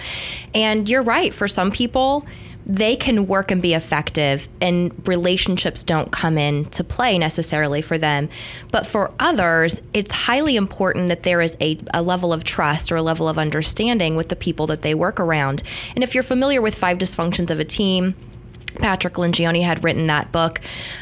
And 0.53 0.89
you're 0.89 1.03
right, 1.03 1.33
for 1.33 1.49
some 1.49 1.71
people, 1.71 2.27
they 2.65 2.95
can 2.97 3.27
work 3.27 3.51
and 3.51 3.61
be 3.61 3.75
effective 3.75 4.49
and 4.61 5.07
relationships 5.07 5.83
don't 5.83 6.13
come 6.13 6.39
in 6.39 6.65
to 6.67 6.85
play 6.85 7.19
necessarily 7.19 7.83
for 7.83 7.99
them 7.99 8.29
but 8.71 8.87
for 8.87 9.13
others 9.19 9.81
it's 9.93 10.13
highly 10.13 10.57
important 10.57 11.09
that 11.09 11.23
there 11.23 11.41
is 11.41 11.57
a, 11.61 11.79
a 11.93 12.03
level 12.03 12.33
of 12.33 12.45
trust 12.45 12.93
or 12.93 12.97
a 12.97 13.03
level 13.03 13.29
of 13.29 13.39
understanding 13.39 14.17
with 14.17 14.29
the 14.29 14.37
people 14.37 14.67
that 14.67 14.83
they 14.83 14.95
work 14.95 15.19
around 15.19 15.63
and 15.95 16.05
if 16.05 16.15
you're 16.15 16.23
familiar 16.23 16.61
with 16.61 16.75
five 16.75 16.99
dysfunctions 16.99 17.51
of 17.51 17.59
a 17.59 17.65
team 17.65 18.15
Patrick 18.77 19.15
Lencioni 19.15 19.63
had 19.63 19.85
written 19.85 20.07
that 20.07 20.33
book. 20.33 20.59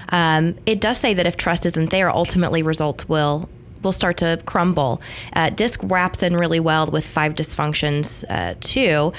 Um, 0.09 0.57
it 0.67 0.81
does 0.81 0.99
say 0.99 1.15
that 1.15 1.25
if 1.25 1.37
trust 1.37 1.65
isn't 1.67 1.91
there, 1.91 2.11
ultimately 2.11 2.65
results 2.65 3.09
will 3.09 3.49
will 3.83 3.93
start 3.93 4.19
to 4.19 4.41
crumble. 4.47 5.01
Uh, 5.33 5.51
DISC 5.51 5.81
wraps 5.85 6.23
in 6.23 6.37
really 6.37 6.61
well 6.61 6.87
with 6.87 7.07
five 7.07 7.35
dysfunctions 7.35 8.25
uh, 8.29 8.55
too, 8.61 9.13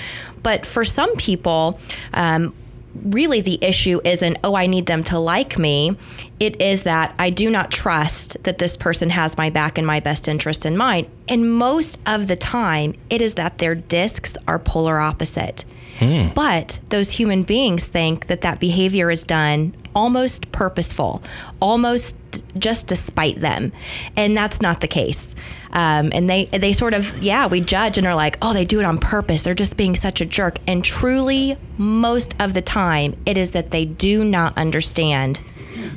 but 0.44 0.66
for 0.66 0.84
some 0.84 1.16
people. 1.16 1.80
Um, 2.14 2.54
really, 2.94 3.42
the 3.42 3.58
issue 3.64 4.02
isn't, 4.04 4.38
oh, 4.44 4.56
I 4.56 4.66
need 4.68 4.86
them 4.86 5.04
to 5.06 5.20
like 5.20 5.58
me. 5.58 5.96
It 6.40 6.62
is 6.62 6.84
that 6.84 7.16
I 7.18 7.30
do 7.30 7.50
not 7.50 7.72
trust 7.72 8.44
that 8.44 8.58
this 8.58 8.76
person 8.76 9.10
has 9.12 9.38
my 9.38 9.50
back 9.50 9.78
and 9.78 9.88
my 9.88 10.00
best 10.00 10.28
interest 10.28 10.66
in 10.66 10.78
mind. 10.78 11.08
And 11.28 11.54
most 11.56 12.00
of 12.06 12.28
the 12.28 12.36
time, 12.36 12.94
it 13.10 13.22
is 13.22 13.36
that 13.36 13.60
their 13.60 13.76
discs 13.76 14.36
are 14.48 14.60
polar 14.60 15.00
opposite. 15.00 15.64
Mm. 16.00 16.34
But 16.34 16.80
those 16.90 17.12
human 17.12 17.44
beings 17.44 17.86
think 17.86 18.28
that 18.28 18.42
that 18.42 18.60
behavior 18.60 19.12
is 19.12 19.24
done 19.24 19.76
almost 19.96 20.52
purposeful, 20.52 21.24
almost 21.60 22.18
just 22.58 22.88
to 22.90 22.96
spite 22.96 23.40
them. 23.40 23.72
And 24.16 24.36
that's 24.36 24.62
not 24.62 24.82
the 24.82 24.88
case. 24.88 25.36
Um, 25.72 26.12
and 26.14 26.30
they 26.30 26.46
they 26.46 26.74
sort 26.74 26.94
of 26.94 27.24
yeah 27.24 27.48
we 27.48 27.62
judge 27.62 27.98
and 27.98 28.06
are 28.06 28.14
like 28.14 28.38
oh 28.42 28.52
they 28.52 28.66
do 28.66 28.82
it 28.82 28.84
on 28.84 28.98
purpose 28.98 29.44
they're 29.44 29.54
just 29.54 29.78
being 29.78 29.96
such 29.96 30.20
a 30.20 30.26
jerk 30.26 30.58
and 30.68 30.84
truly 30.84 31.56
most 31.78 32.36
of 32.42 32.54
the 32.54 32.62
time 32.62 33.16
it 33.26 33.38
is 33.38 33.52
that 33.52 33.72
they 33.72 33.86
do 33.86 34.26
not 34.26 34.58
understand 34.58 35.38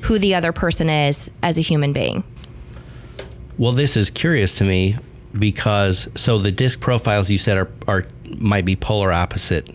who 0.02 0.16
the 0.16 0.32
other 0.32 0.52
person 0.52 0.88
is 0.88 1.28
as 1.42 1.58
a 1.58 1.60
human 1.60 1.92
being 1.92 2.22
well 3.58 3.72
this 3.72 3.96
is 3.96 4.10
curious 4.10 4.54
to 4.58 4.62
me 4.62 4.96
because 5.36 6.06
so 6.14 6.38
the 6.38 6.52
disc 6.52 6.78
profiles 6.78 7.28
you 7.28 7.36
said 7.36 7.58
are, 7.58 7.68
are 7.88 8.06
might 8.38 8.64
be 8.64 8.76
polar 8.76 9.10
opposite 9.10 9.68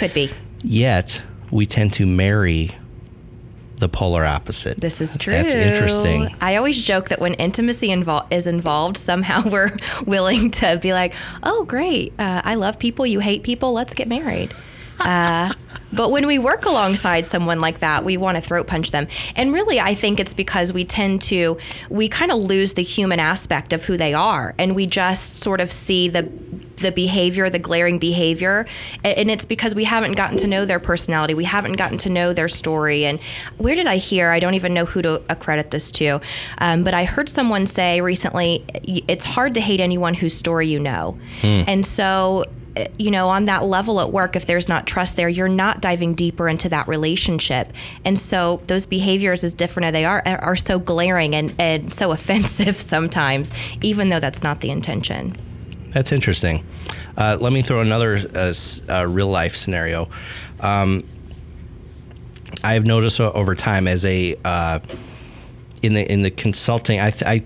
could 0.00 0.14
be. 0.14 0.30
Yet 0.62 1.22
we 1.50 1.66
tend 1.66 1.92
to 1.94 2.06
marry 2.06 2.70
the 3.80 3.88
polar 3.88 4.24
opposite. 4.24 4.80
This 4.80 5.00
is 5.00 5.16
true. 5.16 5.32
That's 5.32 5.54
interesting. 5.54 6.28
I 6.40 6.56
always 6.56 6.80
joke 6.80 7.08
that 7.08 7.18
when 7.18 7.34
intimacy 7.34 7.88
invol- 7.88 8.30
is 8.30 8.46
involved, 8.46 8.96
somehow 8.96 9.42
we're 9.50 9.76
willing 10.06 10.50
to 10.52 10.78
be 10.80 10.92
like, 10.92 11.14
"Oh, 11.42 11.64
great! 11.64 12.12
Uh, 12.18 12.42
I 12.44 12.54
love 12.54 12.78
people. 12.78 13.06
You 13.06 13.20
hate 13.20 13.42
people. 13.42 13.72
Let's 13.72 13.94
get 13.94 14.06
married." 14.06 14.52
Uh, 15.00 15.52
but 15.92 16.10
when 16.10 16.26
we 16.26 16.38
work 16.38 16.66
alongside 16.66 17.26
someone 17.26 17.60
like 17.60 17.80
that, 17.80 18.04
we 18.04 18.16
want 18.16 18.36
to 18.36 18.42
throat 18.42 18.66
punch 18.66 18.90
them. 18.90 19.08
And 19.34 19.52
really, 19.52 19.80
I 19.80 19.94
think 19.94 20.20
it's 20.20 20.34
because 20.34 20.72
we 20.72 20.84
tend 20.84 21.22
to, 21.22 21.58
we 21.88 22.08
kind 22.08 22.30
of 22.30 22.42
lose 22.42 22.74
the 22.74 22.82
human 22.82 23.18
aspect 23.18 23.72
of 23.72 23.84
who 23.84 23.96
they 23.96 24.14
are. 24.14 24.54
And 24.58 24.76
we 24.76 24.86
just 24.86 25.36
sort 25.36 25.60
of 25.60 25.72
see 25.72 26.08
the 26.08 26.30
the 26.80 26.92
behavior, 26.92 27.48
the 27.50 27.58
glaring 27.58 27.98
behavior. 27.98 28.66
And 29.04 29.30
it's 29.30 29.44
because 29.44 29.74
we 29.74 29.84
haven't 29.84 30.12
gotten 30.12 30.38
to 30.38 30.46
know 30.46 30.64
their 30.64 30.80
personality. 30.80 31.34
We 31.34 31.44
haven't 31.44 31.74
gotten 31.74 31.98
to 31.98 32.10
know 32.10 32.32
their 32.32 32.48
story. 32.48 33.04
And 33.04 33.20
where 33.58 33.74
did 33.74 33.86
I 33.86 33.96
hear? 33.96 34.30
I 34.30 34.38
don't 34.38 34.54
even 34.54 34.74
know 34.74 34.84
who 34.84 35.02
to 35.02 35.22
accredit 35.28 35.70
this 35.70 35.90
to. 35.92 36.20
Um, 36.58 36.84
but 36.84 36.94
I 36.94 37.04
heard 37.04 37.28
someone 37.28 37.66
say 37.66 38.00
recently 38.00 38.64
it's 38.84 39.24
hard 39.24 39.54
to 39.54 39.60
hate 39.60 39.80
anyone 39.80 40.14
whose 40.14 40.34
story 40.34 40.66
you 40.68 40.78
know. 40.78 41.18
Hmm. 41.40 41.62
And 41.66 41.86
so 41.86 42.46
you 42.98 43.10
know, 43.10 43.28
on 43.28 43.46
that 43.46 43.64
level 43.64 44.00
at 44.00 44.12
work, 44.12 44.36
if 44.36 44.46
there's 44.46 44.68
not 44.68 44.86
trust 44.86 45.16
there, 45.16 45.28
you're 45.28 45.48
not 45.48 45.80
diving 45.80 46.14
deeper 46.14 46.48
into 46.48 46.68
that 46.68 46.86
relationship. 46.88 47.72
And 48.04 48.18
so 48.18 48.62
those 48.66 48.86
behaviors, 48.86 49.44
as 49.44 49.52
different 49.52 49.86
as 49.86 49.92
they 49.92 50.04
are, 50.04 50.22
are 50.24 50.56
so 50.56 50.78
glaring 50.78 51.34
and, 51.34 51.54
and 51.58 51.92
so 51.92 52.12
offensive 52.20 52.80
sometimes, 52.80 53.52
even 53.82 54.08
though 54.08 54.20
that's 54.20 54.42
not 54.42 54.60
the 54.60 54.70
intention. 54.70 55.36
That's 55.90 56.12
interesting. 56.12 56.64
Uh, 57.16 57.36
let 57.40 57.52
me 57.52 57.62
throw 57.62 57.80
another 57.80 58.18
uh, 58.34 58.52
uh, 58.88 59.06
real 59.06 59.28
life 59.28 59.56
scenario. 59.56 60.08
Um, 60.60 61.02
I've 62.62 62.84
noticed 62.84 63.20
over 63.20 63.54
time 63.54 63.88
as 63.88 64.04
a 64.04 64.36
uh, 64.44 64.80
in 65.82 65.94
the 65.94 66.10
in 66.10 66.22
the 66.22 66.30
consulting, 66.30 67.00
I, 67.00 67.12
I, 67.26 67.42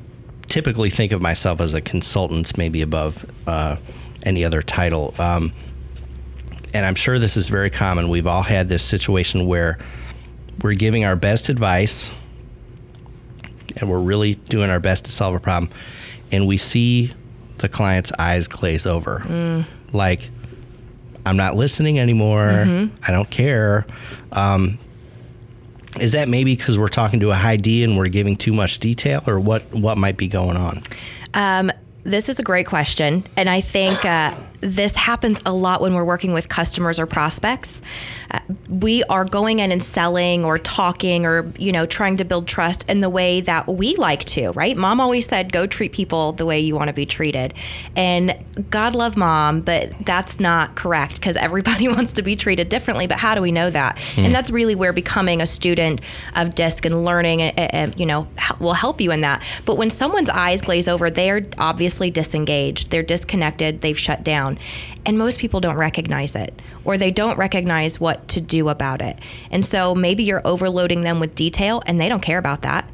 typically 0.47 0.91
think 0.91 1.11
of 1.11 1.21
myself 1.21 1.61
as 1.61 1.75
a 1.75 1.81
consultant, 1.81 2.57
maybe 2.57 2.83
above 2.83 3.27
uh, 3.47 3.77
any 4.23 4.45
other 4.45 4.63
title. 4.63 5.15
Um, 5.19 5.53
and 6.73 6.85
I'm 6.85 6.95
sure 6.95 7.19
this 7.19 7.37
is 7.37 7.49
very 7.49 7.71
common. 7.71 8.09
We've 8.09 8.27
all 8.27 8.43
had 8.43 8.69
this 8.69 8.83
situation 8.83 9.47
where 9.47 9.79
we're 10.63 10.75
giving 10.75 11.05
our 11.05 11.17
best 11.17 11.49
advice 11.49 12.11
and 13.77 13.89
we're 13.89 14.01
really 14.01 14.35
doing 14.35 14.71
our 14.71 14.79
best 14.79 15.07
to 15.07 15.13
solve 15.13 15.35
a 15.35 15.41
problem, 15.41 15.73
and 16.31 16.47
we 16.47 16.57
see 16.57 17.13
the 17.65 17.69
client's 17.71 18.13
eyes 18.19 18.47
glaze 18.47 18.87
over. 18.87 19.21
Mm. 19.21 19.65
Like, 19.93 20.29
I'm 21.25 21.39
not 21.39 21.57
listening 21.57 21.99
anymore. 21.99 22.47
Mm-hmm. 22.47 22.95
I 23.03 23.11
don't 23.11 23.31
care. 23.31 23.87
Um, 24.33 24.79
is 25.99 26.13
that 26.13 26.29
maybe 26.29 26.55
because 26.55 26.79
we're 26.79 26.89
talking 26.89 27.21
to 27.21 27.31
a 27.31 27.35
high 27.35 27.57
D 27.57 27.83
and 27.85 27.97
we're 27.97 28.09
giving 28.09 28.37
too 28.37 28.53
much 28.53 28.81
detail, 28.81 29.23
or 29.27 29.41
what? 29.41 29.63
What 29.73 29.97
might 29.97 30.17
be 30.17 30.29
going 30.29 30.57
on? 30.57 30.83
Um, 31.33 31.73
this 32.03 32.29
is 32.29 32.39
a 32.39 32.43
great 32.43 32.67
question, 32.67 33.25
and 33.37 33.49
I 33.49 33.61
think 33.63 34.05
uh, 34.05 34.35
this 34.65 34.97
happens 34.97 35.41
a 35.45 35.53
lot 35.53 35.83
when 35.83 35.95
we're 35.95 36.05
working 36.05 36.33
with 36.33 36.49
customers 36.49 36.99
or 36.99 37.07
prospects. 37.07 37.83
Uh, 38.31 38.41
we 38.69 39.05
are 39.05 39.27
going 39.27 39.59
in 39.59 39.71
and 39.71 39.83
selling 39.83 40.45
or 40.45 40.59
talking 40.59 41.27
or 41.27 41.53
you 41.59 41.71
know 41.71 41.85
trying 41.85 42.17
to 42.17 42.25
build 42.25 42.49
trust 42.49 42.89
in 42.89 43.01
the 43.01 43.11
way 43.11 43.43
that 43.43 43.69
we 43.69 43.95
like 43.97 44.25
to 44.25 44.51
right? 44.53 44.77
Mom 44.77 45.01
always 45.01 45.27
said 45.27 45.53
go 45.53 45.67
treat 45.67 45.93
people 45.93 46.33
the 46.33 46.47
way 46.47 46.61
you 46.61 46.75
want 46.75 46.89
to 46.89 46.95
be 46.95 47.05
treated. 47.05 47.53
And 47.95 48.35
god 48.71 48.95
love 48.95 49.17
mom 49.17 49.61
but 49.61 49.93
that's 50.05 50.41
not 50.41 50.75
correct 50.75 51.17
because 51.17 51.37
everybody 51.37 51.87
wants 51.97 52.15
to 52.15 52.23
be 52.23 52.35
treated 52.35 52.69
differently 52.71 53.07
but 53.07 53.19
how 53.19 53.35
do 53.35 53.43
we 53.43 53.53
know 53.53 53.69
that? 53.69 53.97
Mm. 54.15 54.27
and 54.27 54.35
that's 54.35 54.51
really 54.51 54.75
where 54.75 54.93
becoming 54.93 55.43
a 55.43 55.47
student 55.47 56.01
of 56.35 56.55
disc 56.55 56.87
and 56.87 57.05
learning 57.05 57.43
uh, 57.43 57.53
uh, 57.57 57.91
you 57.97 58.07
know 58.07 58.27
will 58.59 58.75
help 58.75 59.01
you 59.01 59.13
in 59.13 59.21
that. 59.21 59.43
But 59.67 59.77
when 59.77 59.91
someone's 59.91 60.31
eyes 60.31 60.63
glaze 60.63 60.89
over 60.89 61.11
they're 61.11 61.47
obviously 61.59 62.11
disengaged. 62.11 62.91
They're 62.91 63.03
disconnected. 63.03 63.83
They've 63.83 63.99
shut 63.99 64.25
down 64.25 64.54
and 65.07 65.19
most 65.19 65.39
people 65.39 65.61
don't 65.61 65.77
recognize 65.77 66.35
it 66.35 66.61
or 66.85 66.99
they 66.99 67.11
don't 67.11 67.39
recognize 67.39 68.01
what 68.01 68.29
to 68.29 68.41
do 68.41 68.69
about 68.69 69.01
it. 69.01 69.19
And 69.51 69.65
so 69.65 69.95
maybe 69.95 70.25
you're 70.25 70.47
overloading 70.47 71.03
them 71.03 71.21
with 71.21 71.35
detail 71.35 71.83
and 71.87 72.01
they 72.01 72.09
don't 72.09 72.23
care 72.23 72.39
about 72.39 72.63
that. 72.63 72.89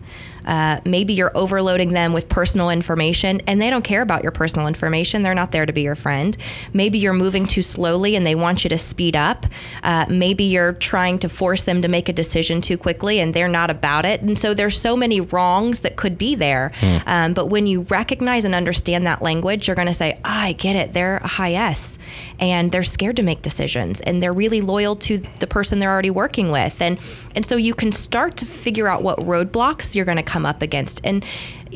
Uh, 0.44 0.81
maybe 0.85 1.12
you're 1.12 1.37
overloading 1.37 1.92
them 1.92 2.12
with 2.12 2.29
personal 2.29 2.70
information 2.70 3.40
and 3.46 3.61
they 3.61 3.70
don't 3.70 3.83
care 3.83 4.03
about 4.03 4.22
your 4.22 4.33
personal 4.33 4.66
information. 4.66 5.22
They're 5.22 5.35
not 5.35 5.53
there 5.53 5.66
to 5.66 5.72
be 5.72 5.83
your 5.83 5.94
friend. 5.94 6.37
Maybe 6.72 6.98
you're 6.98 7.12
moving 7.12 7.46
too 7.46 7.62
slowly 7.62 8.16
and 8.16 8.26
they 8.26 8.35
want 8.35 8.64
you 8.64 8.70
to 8.70 8.79
speed 8.79 9.16
up. 9.16 9.46
Uh, 9.83 10.07
maybe 10.09 10.44
you're 10.44 10.72
trying 10.72 11.18
to 11.20 11.29
force 11.29 11.64
them 11.64 11.83
to 11.83 11.88
make 11.88 12.09
a 12.09 12.12
decision 12.12 12.61
too 12.61 12.79
quickly 12.79 13.20
and 13.20 13.35
they're 13.35 13.48
not 13.48 13.70
about 13.70 14.05
it. 14.05 14.20
And 14.22 14.38
so 14.38 14.55
there's 14.55 14.81
so 14.81 14.96
many 14.96 15.20
wrongs 15.20 15.81
that 15.81 15.96
could 15.96 16.18
be 16.18 16.35
there. 16.35 16.72
Mm. 16.81 17.03
Um, 17.07 17.35
but 17.35 17.46
when 17.46 17.66
you 17.66 17.83
recognize 17.83 18.44
and 18.44 18.55
understand 18.55 19.07
that 19.07 19.22
language, 19.22 19.68
you're 19.68 19.76
going 19.76 19.88
to 19.88 19.94
say, 19.94 20.14
oh, 20.18 20.20
I 20.24 20.53
get 20.53 20.76
it. 20.76 20.92
They're 20.92 21.18
a 21.18 21.26
high 21.26 21.55
S 21.55 21.98
and 22.38 22.72
they're 22.72 22.83
scared 22.83 23.16
to 23.16 23.22
make 23.22 23.42
decisions 23.42 24.00
and 24.00 24.22
they're 24.22 24.33
really 24.33 24.61
loyal 24.61 24.96
to 24.96 25.18
the 25.38 25.46
person 25.46 25.79
they're 25.79 25.90
already 25.90 26.11
working 26.11 26.50
with. 26.50 26.81
And, 26.81 26.98
and 27.35 27.44
so 27.44 27.57
you 27.57 27.74
can 27.74 27.92
start 27.92 28.37
to 28.38 28.46
figure 28.46 28.88
out 28.88 29.03
what 29.03 29.18
roadblocks 29.18 29.94
you're 29.94 30.05
going 30.05 30.16
to 30.16 30.22
come 30.30 30.46
up 30.46 30.62
against. 30.62 31.00
And 31.04 31.24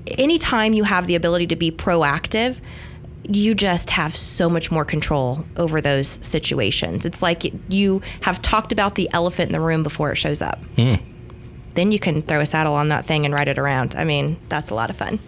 anytime 0.07 0.73
you 0.73 0.85
have 0.85 1.07
the 1.07 1.17
ability 1.17 1.49
to 1.49 1.57
be 1.57 1.71
proactive, 1.71 2.57
you 3.29 3.55
just 3.55 3.91
have 3.91 4.15
so 4.17 4.49
much 4.49 4.71
more 4.71 4.85
control 4.85 5.45
over 5.57 5.81
those 5.81 6.07
situations. 6.23 7.05
It's 7.05 7.23
like 7.23 7.53
you 7.69 8.03
have 8.21 8.41
talked 8.43 8.71
about 8.71 8.95
the 8.95 9.09
elephant 9.13 9.49
in 9.49 9.53
the 9.53 9.61
room 9.61 9.83
before 9.83 10.13
it 10.13 10.17
shows 10.17 10.43
up. 10.43 10.63
Mm. 10.77 11.03
Then 11.75 11.91
you 11.91 11.99
can 11.99 12.23
throw 12.23 12.41
a 12.41 12.47
saddle 12.47 12.75
on 12.75 12.89
that 12.91 13.05
thing 13.05 13.25
and 13.25 13.35
ride 13.35 13.49
it 13.49 13.59
around. 13.59 13.95
I 13.97 14.05
mean, 14.05 14.39
that's 14.49 14.71
a 14.71 14.75
lot 14.75 14.91
of 14.91 14.97
fun. 14.97 15.19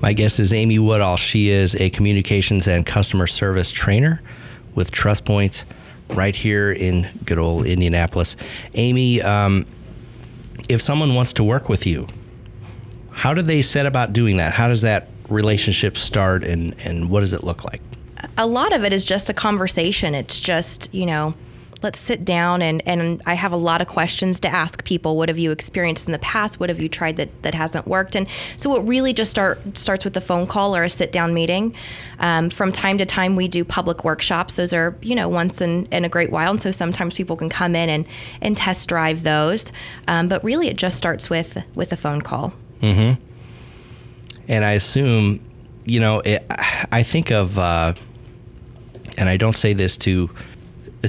My 0.00 0.14
guest 0.14 0.40
is 0.40 0.54
Amy 0.54 0.78
Woodall. 0.78 1.16
She 1.16 1.50
is 1.50 1.74
a 1.74 1.90
communications 1.90 2.66
and 2.66 2.86
customer 2.86 3.26
service 3.26 3.70
trainer 3.70 4.22
with 4.74 4.90
TrustPoint 4.90 5.64
right 6.10 6.34
here 6.34 6.72
in 6.72 7.08
good 7.26 7.38
old 7.38 7.66
Indianapolis. 7.66 8.36
Amy, 8.74 9.20
um, 9.20 9.66
if 10.68 10.80
someone 10.80 11.14
wants 11.14 11.34
to 11.34 11.44
work 11.44 11.68
with 11.68 11.86
you, 11.86 12.06
how 13.20 13.34
do 13.34 13.42
they 13.42 13.60
set 13.60 13.84
about 13.84 14.14
doing 14.14 14.38
that? 14.38 14.50
How 14.50 14.68
does 14.68 14.80
that 14.80 15.06
relationship 15.28 15.98
start 15.98 16.42
and, 16.42 16.74
and 16.86 17.10
what 17.10 17.20
does 17.20 17.34
it 17.34 17.44
look 17.44 17.64
like? 17.64 17.82
A 18.38 18.46
lot 18.46 18.72
of 18.72 18.82
it 18.82 18.94
is 18.94 19.04
just 19.04 19.28
a 19.28 19.34
conversation. 19.34 20.14
It's 20.14 20.40
just, 20.40 20.88
you 20.94 21.04
know, 21.04 21.34
let's 21.82 21.98
sit 21.98 22.24
down 22.24 22.62
and 22.62 22.80
and 22.86 23.20
I 23.26 23.34
have 23.34 23.52
a 23.52 23.58
lot 23.58 23.82
of 23.82 23.88
questions 23.88 24.40
to 24.40 24.48
ask 24.48 24.84
people. 24.84 25.18
What 25.18 25.28
have 25.28 25.38
you 25.38 25.50
experienced 25.50 26.06
in 26.06 26.12
the 26.12 26.18
past? 26.20 26.60
What 26.60 26.70
have 26.70 26.80
you 26.80 26.88
tried 26.88 27.16
that 27.16 27.42
that 27.42 27.52
hasn't 27.52 27.86
worked? 27.86 28.16
And 28.16 28.26
so 28.56 28.74
it 28.76 28.88
really 28.88 29.12
just 29.12 29.30
start 29.30 29.76
starts 29.76 30.02
with 30.02 30.16
a 30.16 30.22
phone 30.22 30.46
call 30.46 30.74
or 30.74 30.84
a 30.84 30.88
sit 30.88 31.12
down 31.12 31.34
meeting. 31.34 31.74
Um, 32.20 32.48
from 32.48 32.72
time 32.72 32.96
to 32.96 33.04
time, 33.04 33.36
we 33.36 33.48
do 33.48 33.66
public 33.66 34.02
workshops. 34.02 34.54
Those 34.54 34.72
are 34.72 34.96
you 35.02 35.14
know 35.14 35.28
once 35.28 35.60
in, 35.60 35.84
in 35.92 36.06
a 36.06 36.08
great 36.08 36.30
while, 36.30 36.52
and 36.52 36.62
so 36.62 36.70
sometimes 36.70 37.14
people 37.14 37.36
can 37.36 37.50
come 37.50 37.76
in 37.76 37.90
and 37.90 38.06
and 38.40 38.56
test 38.56 38.88
drive 38.88 39.24
those. 39.24 39.70
Um, 40.08 40.26
but 40.28 40.42
really, 40.42 40.68
it 40.68 40.78
just 40.78 40.96
starts 40.96 41.28
with 41.28 41.62
with 41.74 41.92
a 41.92 41.96
phone 41.96 42.22
call. 42.22 42.54
Mm-hmm. 42.80 43.22
And 44.48 44.64
I 44.64 44.72
assume, 44.72 45.40
you 45.84 46.00
know, 46.00 46.20
it, 46.20 46.44
I 46.48 47.02
think 47.02 47.30
of, 47.30 47.58
uh, 47.58 47.94
and 49.18 49.28
I 49.28 49.36
don't 49.36 49.56
say 49.56 49.72
this 49.72 49.96
to 49.98 50.30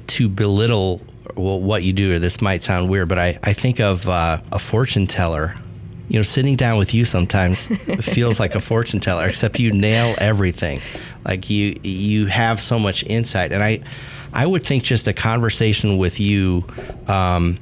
to 0.07 0.29
belittle 0.29 1.01
well, 1.35 1.59
what 1.59 1.83
you 1.83 1.93
do, 1.93 2.13
or 2.13 2.19
this 2.19 2.41
might 2.41 2.63
sound 2.63 2.89
weird, 2.89 3.09
but 3.09 3.19
I, 3.19 3.39
I 3.43 3.53
think 3.53 3.79
of 3.79 4.07
uh, 4.07 4.41
a 4.51 4.59
fortune 4.59 5.07
teller. 5.07 5.55
You 6.07 6.19
know, 6.19 6.23
sitting 6.23 6.57
down 6.57 6.77
with 6.77 6.93
you 6.93 7.05
sometimes 7.05 7.67
feels 8.01 8.39
like 8.39 8.53
a 8.53 8.59
fortune 8.59 8.99
teller, 8.99 9.27
except 9.27 9.59
you 9.59 9.71
nail 9.71 10.13
everything. 10.17 10.81
Like 11.23 11.49
you 11.49 11.77
you 11.83 12.25
have 12.25 12.59
so 12.59 12.77
much 12.77 13.03
insight, 13.03 13.53
and 13.53 13.63
I 13.63 13.81
I 14.33 14.45
would 14.45 14.65
think 14.65 14.83
just 14.83 15.07
a 15.07 15.13
conversation 15.13 15.97
with 15.97 16.19
you 16.19 16.65
um, 17.07 17.57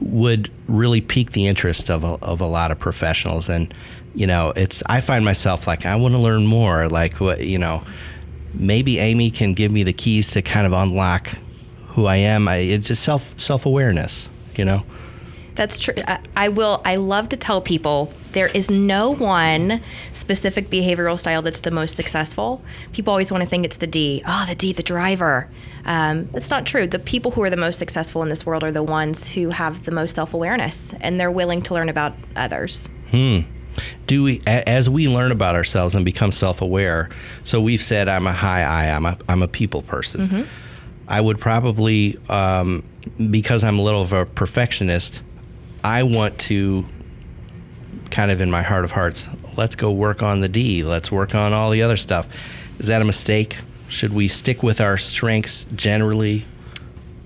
would 0.00 0.50
really 0.66 1.00
pique 1.00 1.32
the 1.32 1.46
interest 1.46 1.90
of 1.90 2.04
a, 2.04 2.18
of 2.22 2.40
a 2.40 2.46
lot 2.46 2.70
of 2.70 2.78
professionals, 2.78 3.48
and 3.48 3.72
you 4.14 4.26
know, 4.26 4.52
it's 4.56 4.82
I 4.86 5.00
find 5.00 5.24
myself 5.24 5.66
like 5.66 5.86
I 5.86 5.96
want 5.96 6.14
to 6.14 6.20
learn 6.20 6.46
more. 6.46 6.88
Like 6.88 7.20
what 7.20 7.40
you 7.40 7.58
know, 7.58 7.84
maybe 8.54 8.98
Amy 8.98 9.30
can 9.30 9.54
give 9.54 9.72
me 9.72 9.82
the 9.82 9.92
keys 9.92 10.30
to 10.32 10.42
kind 10.42 10.66
of 10.66 10.72
unlock 10.72 11.28
who 11.88 12.06
I 12.06 12.16
am. 12.16 12.48
I, 12.48 12.56
it's 12.56 12.88
just 12.88 13.02
self 13.02 13.38
self 13.40 13.66
awareness, 13.66 14.28
you 14.56 14.64
know. 14.64 14.84
That's 15.54 15.80
true. 15.80 15.94
I, 16.06 16.20
I, 16.36 16.48
will. 16.48 16.80
I 16.84 16.94
love 16.94 17.28
to 17.30 17.36
tell 17.36 17.60
people 17.60 18.12
there 18.32 18.48
is 18.48 18.70
no 18.70 19.10
one 19.10 19.80
specific 20.12 20.70
behavioral 20.70 21.18
style 21.18 21.42
that's 21.42 21.60
the 21.60 21.70
most 21.70 21.96
successful. 21.96 22.62
People 22.92 23.12
always 23.12 23.30
want 23.30 23.42
to 23.42 23.48
think 23.48 23.64
it's 23.64 23.78
the 23.78 23.86
D. 23.86 24.22
Oh, 24.26 24.44
the 24.48 24.54
D, 24.54 24.72
the 24.72 24.82
driver. 24.82 25.48
Um, 25.84 26.26
that's 26.26 26.50
not 26.50 26.66
true. 26.66 26.86
The 26.86 26.98
people 26.98 27.30
who 27.30 27.42
are 27.42 27.50
the 27.50 27.56
most 27.56 27.78
successful 27.78 28.22
in 28.22 28.28
this 28.28 28.44
world 28.44 28.62
are 28.62 28.72
the 28.72 28.82
ones 28.82 29.30
who 29.30 29.50
have 29.50 29.84
the 29.84 29.90
most 29.92 30.14
self 30.14 30.34
awareness 30.34 30.94
and 31.00 31.18
they're 31.18 31.30
willing 31.30 31.62
to 31.62 31.74
learn 31.74 31.88
about 31.88 32.14
others. 32.36 32.88
Hmm 33.10 33.40
do 34.06 34.22
we 34.22 34.40
as 34.46 34.88
we 34.90 35.08
learn 35.08 35.32
about 35.32 35.54
ourselves 35.54 35.94
and 35.94 36.04
become 36.04 36.32
self-aware 36.32 37.08
so 37.44 37.60
we've 37.60 37.80
said 37.80 38.08
i'm 38.08 38.26
a 38.26 38.32
high 38.32 38.62
i 38.62 38.94
i'm 38.94 39.06
a, 39.06 39.16
I'm 39.28 39.42
a 39.42 39.48
people 39.48 39.82
person 39.82 40.28
mm-hmm. 40.28 40.42
i 41.08 41.20
would 41.20 41.38
probably 41.38 42.18
um, 42.28 42.82
because 43.30 43.64
i'm 43.64 43.78
a 43.78 43.82
little 43.82 44.02
of 44.02 44.12
a 44.12 44.26
perfectionist 44.26 45.22
i 45.84 46.02
want 46.02 46.38
to 46.40 46.84
kind 48.10 48.30
of 48.30 48.40
in 48.40 48.50
my 48.50 48.62
heart 48.62 48.84
of 48.84 48.92
hearts 48.92 49.26
let's 49.56 49.76
go 49.76 49.92
work 49.92 50.22
on 50.22 50.40
the 50.40 50.48
d. 50.48 50.82
Let's 50.82 51.12
work 51.12 51.34
on 51.34 51.52
all 51.52 51.70
the 51.70 51.82
other 51.82 51.98
stuff. 51.98 52.26
Is 52.78 52.86
that 52.86 53.02
a 53.02 53.04
mistake? 53.04 53.58
Should 53.88 54.14
we 54.14 54.26
stick 54.26 54.62
with 54.62 54.80
our 54.80 54.96
strengths 54.96 55.66
generally? 55.74 56.46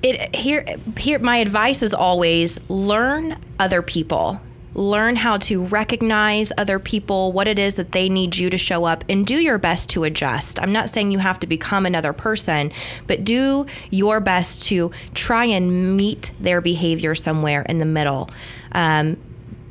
It 0.03 0.35
here 0.35 0.66
here 0.99 1.18
my 1.20 1.37
advice 1.38 1.83
is 1.83 1.94
always 1.94 2.59
learn 2.68 3.38
other 3.59 3.83
people. 3.83 4.40
Learn 4.77 5.14
how 5.14 5.37
to 5.38 5.64
recognize 5.64 6.51
other 6.59 6.81
people, 6.81 7.31
what 7.31 7.47
it 7.47 7.61
is 7.61 7.77
that 7.77 7.92
they 7.92 8.09
need 8.09 8.37
you 8.37 8.51
to 8.51 8.59
show 8.59 8.85
up, 8.85 9.05
and 9.09 9.25
do 9.25 9.37
your 9.37 9.57
best 9.57 9.88
to 9.90 10.03
adjust. 10.03 10.59
I'm 10.59 10.73
not 10.73 10.90
saying 10.90 11.12
you 11.12 11.20
have 11.20 11.38
to 11.40 11.47
become 11.47 11.87
another 11.87 12.12
person, 12.12 12.73
but 13.07 13.23
do 13.23 13.66
your 13.90 14.18
best 14.18 14.66
to 14.66 14.90
try 15.14 15.44
and 15.44 15.97
meet 15.97 16.33
their 16.40 16.61
behavior 16.61 17.14
somewhere 17.14 17.62
in 17.62 17.79
the 17.79 17.85
middle. 17.85 18.29
Um, 18.73 19.16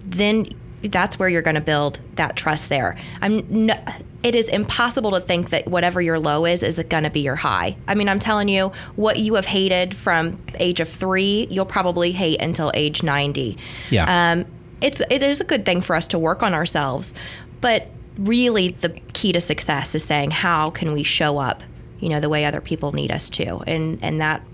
then 0.06 0.48
that's 0.84 1.18
where 1.18 1.30
you're 1.30 1.42
going 1.42 1.56
to 1.56 1.62
build 1.62 2.00
that 2.16 2.36
trust 2.36 2.70
there. 2.70 2.98
I'm 3.22 3.46
no, 3.50 3.80
it 4.24 4.36
is 4.36 4.50
impossible 4.50 5.12
to 5.12 5.20
think 5.20 5.50
that 5.50 5.68
whatever 5.68 6.02
your 6.02 6.20
low 6.20 6.46
is 6.46 6.64
is 6.64 6.82
going 6.90 7.04
to 7.04 7.10
be 7.10 7.22
your 7.22 7.36
high. 7.36 7.76
I 7.88 7.96
mean, 7.96 8.10
I'm 8.10 8.20
telling 8.20 8.50
you, 8.50 8.72
what 8.96 9.20
you 9.20 9.36
have 9.36 9.46
hated 9.46 9.96
from 9.96 10.38
age 10.56 10.80
of 10.80 10.88
three, 10.88 11.48
you'll 11.50 11.66
probably 11.66 12.12
hate 12.12 12.42
until 12.42 12.72
age 12.74 13.04
90. 13.04 13.58
Yeah. 13.90 14.32
Um, 14.32 14.46
it's 14.82 15.02
it 15.10 15.24
is 15.24 15.40
a 15.40 15.46
good 15.46 15.66
thing 15.66 15.82
for 15.82 15.96
us 15.96 16.08
to 16.08 16.20
work 16.20 16.44
on 16.44 16.54
ourselves, 16.54 17.14
but 17.62 17.88
really 18.18 18.70
the 18.70 18.90
key 19.14 19.32
to 19.32 19.42
success 19.42 19.96
is 19.96 20.04
saying 20.04 20.32
how 20.32 20.70
can 20.70 20.94
we 20.94 21.04
show 21.04 21.38
up, 21.38 21.64
you 22.00 22.10
know, 22.10 22.20
the 22.20 22.30
way 22.30 22.46
other 22.46 22.62
people 22.62 22.92
need 22.92 23.12
us 23.12 23.30
to, 23.32 23.60
and 23.60 23.98
and 24.02 24.20
that 24.20 24.46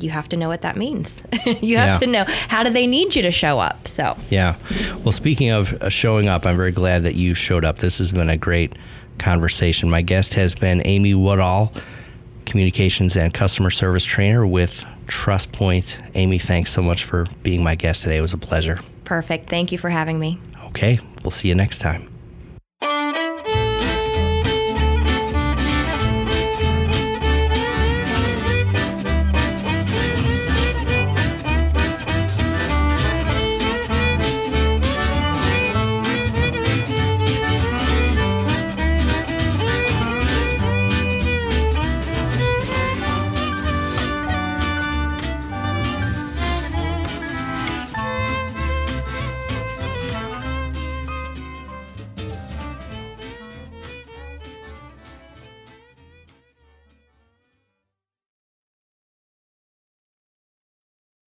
you 0.00 0.10
have 0.10 0.28
to 0.30 0.36
know 0.36 0.48
what 0.48 0.62
that 0.62 0.76
means. 0.76 1.22
you 1.60 1.76
have 1.76 1.88
yeah. 1.88 1.94
to 1.94 2.06
know 2.06 2.24
how 2.48 2.62
do 2.62 2.70
they 2.70 2.86
need 2.86 3.14
you 3.14 3.22
to 3.22 3.30
show 3.30 3.58
up. 3.58 3.88
So 3.88 4.16
yeah. 4.30 4.56
Well, 5.02 5.12
speaking 5.12 5.50
of 5.50 5.72
uh, 5.74 5.88
showing 5.88 6.28
up, 6.28 6.46
I'm 6.46 6.56
very 6.56 6.72
glad 6.72 7.02
that 7.04 7.14
you 7.14 7.34
showed 7.34 7.64
up. 7.64 7.78
This 7.78 7.98
has 7.98 8.12
been 8.12 8.28
a 8.28 8.36
great 8.36 8.74
conversation. 9.18 9.90
My 9.90 10.02
guest 10.02 10.34
has 10.34 10.54
been 10.54 10.82
Amy 10.84 11.14
Woodall, 11.14 11.72
communications 12.46 13.16
and 13.16 13.32
customer 13.32 13.70
service 13.70 14.04
trainer 14.04 14.46
with 14.46 14.84
TrustPoint. 15.06 16.10
Amy, 16.14 16.38
thanks 16.38 16.72
so 16.72 16.82
much 16.82 17.04
for 17.04 17.26
being 17.42 17.62
my 17.62 17.74
guest 17.74 18.02
today. 18.02 18.18
It 18.18 18.22
was 18.22 18.32
a 18.32 18.38
pleasure. 18.38 18.78
Perfect. 19.04 19.48
Thank 19.48 19.72
you 19.72 19.78
for 19.78 19.90
having 19.90 20.18
me. 20.18 20.38
Okay. 20.66 20.98
We'll 21.22 21.30
see 21.30 21.48
you 21.48 21.54
next 21.54 21.78
time. 21.78 22.08